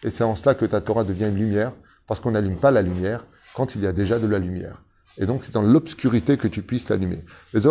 Et 0.02 0.10
c'est 0.10 0.24
en 0.24 0.34
cela 0.34 0.54
que 0.54 0.64
ta 0.64 0.80
Torah 0.80 1.04
devient 1.04 1.26
une 1.26 1.36
lumière, 1.36 1.72
parce 2.06 2.18
qu'on 2.18 2.32
n'allume 2.32 2.56
pas 2.56 2.70
la 2.70 2.82
lumière 2.82 3.24
quand 3.54 3.74
il 3.76 3.82
y 3.82 3.86
a 3.86 3.92
déjà 3.92 4.18
de 4.18 4.26
la 4.26 4.38
lumière. 4.38 4.82
Et 5.18 5.26
donc, 5.26 5.42
c'est 5.44 5.52
dans 5.52 5.62
l'obscurité 5.62 6.36
que 6.36 6.46
tu 6.46 6.62
puisses 6.62 6.88
l'allumer. 6.88 7.24
Et 7.54 7.60
c'est 7.60 7.68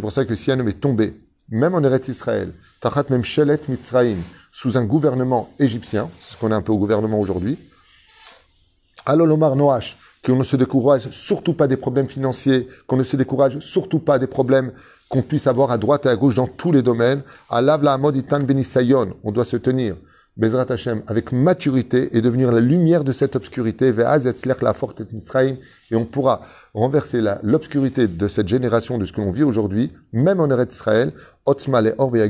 pour 0.00 0.12
ça 0.12 0.24
que 0.24 0.36
si 0.36 0.52
un 0.52 0.60
homme 0.60 0.68
est 0.68 0.80
tombé, 0.80 1.20
même 1.48 1.74
en 1.74 1.82
Eretz 1.82 2.06
Israël, 2.08 2.52
tachat 2.80 3.04
sous 4.52 4.78
un 4.78 4.84
gouvernement 4.84 5.52
égyptien, 5.58 6.08
c'est 6.20 6.34
ce 6.34 6.38
qu'on 6.38 6.52
a 6.52 6.56
un 6.56 6.62
peu 6.62 6.70
au 6.72 6.78
gouvernement 6.78 7.18
aujourd'hui, 7.18 7.58
alolomar 9.04 9.56
noach, 9.56 9.96
qu'on 10.24 10.36
ne 10.36 10.44
se 10.44 10.56
décourage 10.56 11.10
surtout 11.10 11.54
pas 11.54 11.66
des 11.66 11.76
problèmes 11.76 12.08
financiers, 12.08 12.68
qu'on 12.86 12.96
ne 12.96 13.02
se 13.02 13.16
décourage 13.16 13.58
surtout 13.58 13.98
pas 13.98 14.20
des 14.20 14.28
problèmes 14.28 14.70
qu'on 15.08 15.22
puisse 15.22 15.48
avoir 15.48 15.72
à 15.72 15.78
droite 15.78 16.06
et 16.06 16.08
à 16.08 16.16
gauche 16.16 16.34
dans 16.34 16.46
tous 16.46 16.70
les 16.70 16.82
domaines. 16.82 17.22
Alav 17.50 17.82
la 17.82 17.94
amoditan 17.94 18.40
benisayon, 18.40 19.16
on 19.24 19.32
doit 19.32 19.44
se 19.44 19.56
tenir. 19.56 19.96
Bezrat 20.38 20.66
Hashem, 20.70 21.02
avec 21.08 21.30
maturité 21.30 22.16
et 22.16 22.22
devenir 22.22 22.50
la 22.52 22.60
lumière 22.60 23.04
de 23.04 23.12
cette 23.12 23.36
obscurité, 23.36 23.92
la 24.56 24.74
et 25.90 25.96
on 25.96 26.06
pourra 26.06 26.40
renverser 26.72 27.20
l'obscurité 27.42 28.08
de 28.08 28.28
cette 28.28 28.48
génération, 28.48 28.96
de 28.96 29.04
ce 29.04 29.12
que 29.12 29.20
l'on 29.20 29.30
vit 29.30 29.42
aujourd'hui, 29.42 29.92
même 30.14 30.40
en 30.40 30.48
Eretz 30.48 30.74
Israël, 30.74 31.12
or 31.44 31.56
or, 31.98 32.14
et 32.16 32.20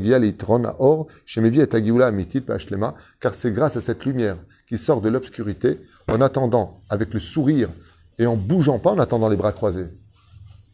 car 3.21 3.35
c'est 3.37 3.53
grâce 3.53 3.77
à 3.77 3.81
cette 3.81 4.05
lumière 4.05 4.37
qui 4.69 4.79
sort 4.79 5.01
de 5.01 5.09
l'obscurité, 5.09 5.79
en 6.09 6.21
attendant, 6.21 6.81
avec 6.89 7.15
le 7.15 7.21
sourire, 7.21 7.69
et 8.19 8.27
en 8.27 8.37
bougeant 8.37 8.81
pas, 8.81 8.91
en 8.91 8.99
attendant 8.99 9.29
les 9.29 9.37
bras 9.37 9.53
croisés, 9.53 9.87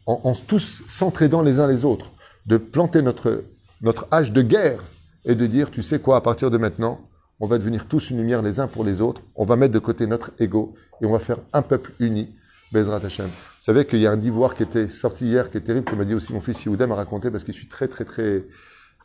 en, 0.07 0.19
en 0.23 0.33
tous 0.33 0.81
s'entraidant 0.87 1.43
les 1.43 1.59
uns 1.59 1.67
les 1.67 1.85
autres, 1.85 2.11
de 2.47 2.57
planter 2.57 3.03
notre, 3.03 3.43
notre 3.83 4.07
âge 4.11 4.31
de 4.31 4.41
guerre 4.41 4.81
et 5.25 5.35
de 5.35 5.45
dire, 5.45 5.69
tu 5.69 5.83
sais 5.83 5.99
quoi, 5.99 6.17
à 6.17 6.21
partir 6.21 6.49
de 6.49 6.57
maintenant, 6.57 6.99
on 7.39 7.47
va 7.47 7.57
devenir 7.57 7.87
tous 7.87 8.09
une 8.09 8.17
lumière 8.17 8.41
les 8.41 8.59
uns 8.59 8.67
pour 8.67 8.83
les 8.83 9.01
autres, 9.01 9.21
on 9.35 9.45
va 9.45 9.55
mettre 9.55 9.73
de 9.73 9.79
côté 9.79 10.07
notre 10.07 10.31
ego 10.39 10.73
et 11.01 11.05
on 11.05 11.11
va 11.11 11.19
faire 11.19 11.37
un 11.53 11.61
peuple 11.61 11.91
uni, 11.99 12.35
Bezrat 12.71 13.01
Hashem. 13.03 13.27
Vous 13.27 13.63
savez 13.63 13.85
qu'il 13.85 13.99
y 13.99 14.07
a 14.07 14.11
un 14.11 14.17
divoir 14.17 14.55
qui 14.55 14.63
était 14.63 14.87
sorti 14.87 15.25
hier, 15.25 15.49
qui 15.49 15.57
est 15.57 15.61
terrible, 15.61 15.85
que 15.85 15.95
m'a 15.95 16.05
dit 16.05 16.13
aussi 16.13 16.33
mon 16.33 16.41
fils 16.41 16.65
Yehuda 16.65 16.87
m'a 16.87 16.95
raconté, 16.95 17.31
parce 17.31 17.43
qu'il 17.43 17.53
suis 17.53 17.67
très 17.67 17.87
très 17.87 18.05
très 18.05 18.45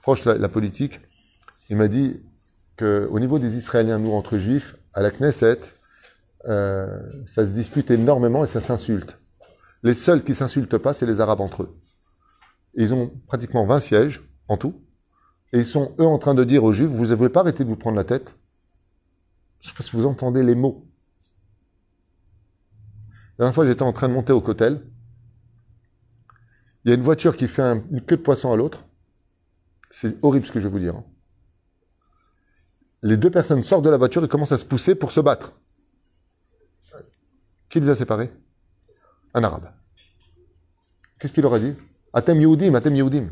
proche 0.03 0.25
de 0.25 0.33
la, 0.33 0.49
politique. 0.49 1.01
Il 1.70 1.77
m'a 1.77 1.88
dit 1.88 2.20
qu'au 2.77 3.18
niveau 3.18 3.38
des 3.38 3.57
Israéliens, 3.57 3.99
nous, 3.99 4.12
entre 4.12 4.37
juifs, 4.37 4.77
à 4.92 5.01
la 5.01 5.11
Knesset, 5.11 5.61
euh, 6.47 7.01
ça 7.27 7.44
se 7.44 7.51
dispute 7.51 7.90
énormément 7.90 8.44
et 8.44 8.47
ça 8.47 8.61
s'insulte. 8.61 9.18
Les 9.83 9.94
seuls 9.94 10.23
qui 10.23 10.35
s'insultent 10.35 10.79
pas, 10.79 10.92
c'est 10.92 11.07
les 11.07 11.20
Arabes 11.20 11.40
entre 11.40 11.62
eux. 11.62 11.77
ils 12.75 12.92
ont 12.92 13.12
pratiquement 13.27 13.66
20 13.66 13.81
sièges 13.81 14.23
en 14.49 14.57
tout. 14.57 14.84
Et 15.54 15.58
ils 15.58 15.64
sont, 15.64 15.94
eux, 16.00 16.04
en 16.04 16.18
train 16.18 16.34
de 16.34 16.42
dire 16.42 16.64
aux 16.64 16.72
Juifs, 16.72 16.88
vous 16.88 17.06
ne 17.06 17.14
voulez 17.14 17.30
pas 17.30 17.40
arrêter 17.40 17.62
de 17.62 17.68
vous 17.68 17.76
prendre 17.76 17.96
la 17.96 18.02
tête? 18.02 18.36
C'est 19.60 19.72
parce 19.72 19.88
que 19.88 19.96
vous 19.96 20.04
entendez 20.04 20.42
les 20.42 20.56
mots. 20.56 20.84
La 23.38 23.44
dernière 23.44 23.54
fois, 23.54 23.64
j'étais 23.64 23.82
en 23.82 23.92
train 23.92 24.08
de 24.08 24.14
monter 24.14 24.32
au 24.32 24.40
cotel. 24.40 24.84
Il 26.84 26.88
y 26.88 26.90
a 26.90 26.96
une 26.96 27.02
voiture 27.02 27.36
qui 27.36 27.46
fait 27.46 27.62
un- 27.62 27.84
une 27.92 28.00
queue 28.00 28.16
de 28.16 28.22
poisson 28.22 28.52
à 28.52 28.56
l'autre. 28.56 28.84
C'est 29.90 30.22
horrible 30.24 30.44
ce 30.44 30.50
que 30.50 30.58
je 30.58 30.66
vais 30.66 30.72
vous 30.72 30.80
dire. 30.80 30.96
hein. 30.96 31.04
Les 33.02 33.16
deux 33.16 33.30
personnes 33.30 33.62
sortent 33.62 33.84
de 33.84 33.90
la 33.90 33.96
voiture 33.96 34.24
et 34.24 34.28
commencent 34.28 34.52
à 34.52 34.58
se 34.58 34.64
pousser 34.64 34.96
pour 34.96 35.12
se 35.12 35.20
battre. 35.20 35.52
Qui 37.68 37.78
les 37.78 37.90
a 37.90 37.94
séparés? 37.94 38.32
Un 39.34 39.44
arabe. 39.44 39.72
Qu'est-ce 41.20 41.32
qu'il 41.32 41.44
leur 41.44 41.54
a 41.54 41.60
dit? 41.60 41.74
Atem 42.12 42.40
Yehudim, 42.40 42.74
Atem 42.74 42.96
Yehudim. 42.96 43.28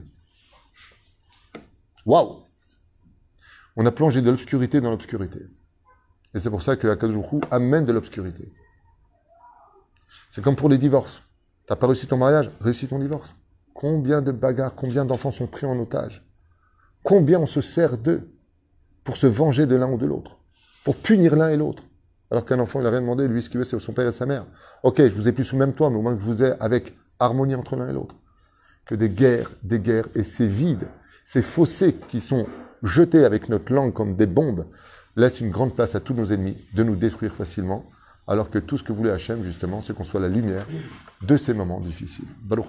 Waouh 2.05 2.45
On 3.77 3.87
a 3.87 3.93
plongé 3.93 4.23
de 4.23 4.31
l'obscurité 4.31 4.81
dans 4.81 4.91
l'obscurité. 4.91 5.41
Et 6.35 6.41
c'est 6.41 6.51
pour 6.51 6.62
ça 6.62 6.77
que 6.77 6.88
Hu 6.88 7.41
amène 7.51 7.85
de 7.85 7.93
l'obscurité. 7.93 8.53
C'est 10.31 10.43
comme 10.43 10.57
pour 10.57 10.69
les 10.69 10.79
divorces. 10.79 11.23
T'as 11.67 11.77
pas 11.77 11.87
réussi 11.87 12.07
ton 12.07 12.17
mariage, 12.17 12.51
réussis 12.61 12.88
ton 12.88 12.99
divorce. 12.99 13.35
Combien 13.75 14.21
de 14.23 14.33
bagarres, 14.33 14.75
combien 14.75 15.05
d'enfants 15.05 15.31
sont 15.31 15.47
pris 15.47 15.67
en 15.67 15.79
otage? 15.79 16.27
Combien 17.03 17.38
on 17.41 17.47
se 17.47 17.61
sert 17.61 17.99
d'eux 17.99 18.31
pour 19.05 19.17
se 19.17 19.27
venger 19.27 19.67
de 19.67 19.75
l'un 19.77 19.91
ou 19.91 19.99
de 19.99 20.07
l'autre, 20.07 20.38
pour 20.85 20.97
punir 20.97 21.37
l'un 21.37 21.51
et 21.51 21.57
l'autre? 21.57 21.83
Alors 22.31 22.45
qu'un 22.45 22.59
enfant, 22.61 22.81
il 22.81 22.85
n'a 22.85 22.91
rien 22.91 23.01
demandé, 23.01 23.29
lui, 23.29 23.43
ce 23.43 23.51
qu'il 23.51 23.59
veut, 23.59 23.65
c'est 23.65 23.79
son 23.79 23.93
père 23.93 24.09
et 24.09 24.12
sa 24.12 24.27
mère. 24.27 24.47
Ok, 24.83 24.99
je 24.99 25.15
vous 25.15 25.29
ai 25.29 25.33
plus 25.33 25.45
sous 25.45 25.57
même 25.57 25.75
toit, 25.75 25.91
mais 25.91 25.97
au 25.97 26.03
moins 26.03 26.17
je 26.19 26.25
vous 26.25 26.43
ai 26.43 26.53
avec 26.61 26.95
harmonie 27.19 27.55
entre 27.55 27.77
l'un 27.77 27.88
et 27.88 27.93
l'autre. 27.93 28.17
Que 28.87 28.95
des 28.95 29.11
guerres, 29.11 29.51
des 29.62 29.81
guerres, 29.81 30.09
et 30.15 30.23
ces 30.23 30.49
vides, 30.49 30.88
ces 31.33 31.40
fossés 31.40 31.95
qui 32.09 32.21
sont 32.21 32.47
jetés 32.83 33.25
avec 33.25 33.49
notre 33.49 33.73
langue 33.73 33.95
comme 33.95 34.16
des 34.16 34.27
bombes, 34.27 34.66
laissent 35.16 35.40
une 35.40 35.49
grande 35.49 35.75
place 35.75 35.95
à 35.95 36.01
tous 36.01 36.12
nos 36.12 36.27
ennemis 36.27 36.59
de 36.75 36.83
nous 36.83 36.95
détruire 36.95 37.33
facilement, 37.33 37.87
alors 38.29 38.51
que 38.51 38.59
tout 38.59 38.77
ce 38.77 38.83
que 38.83 38.92
voulait 38.92 39.12
Hachem, 39.12 39.42
justement, 39.42 39.81
c'est 39.81 39.95
qu'on 39.95 40.05
soit 40.05 40.21
la 40.21 40.29
lumière 40.29 40.66
de 41.23 41.37
ces 41.38 41.55
moments 41.55 41.81
difficiles. 41.81 42.27
Baruch. 42.42 42.66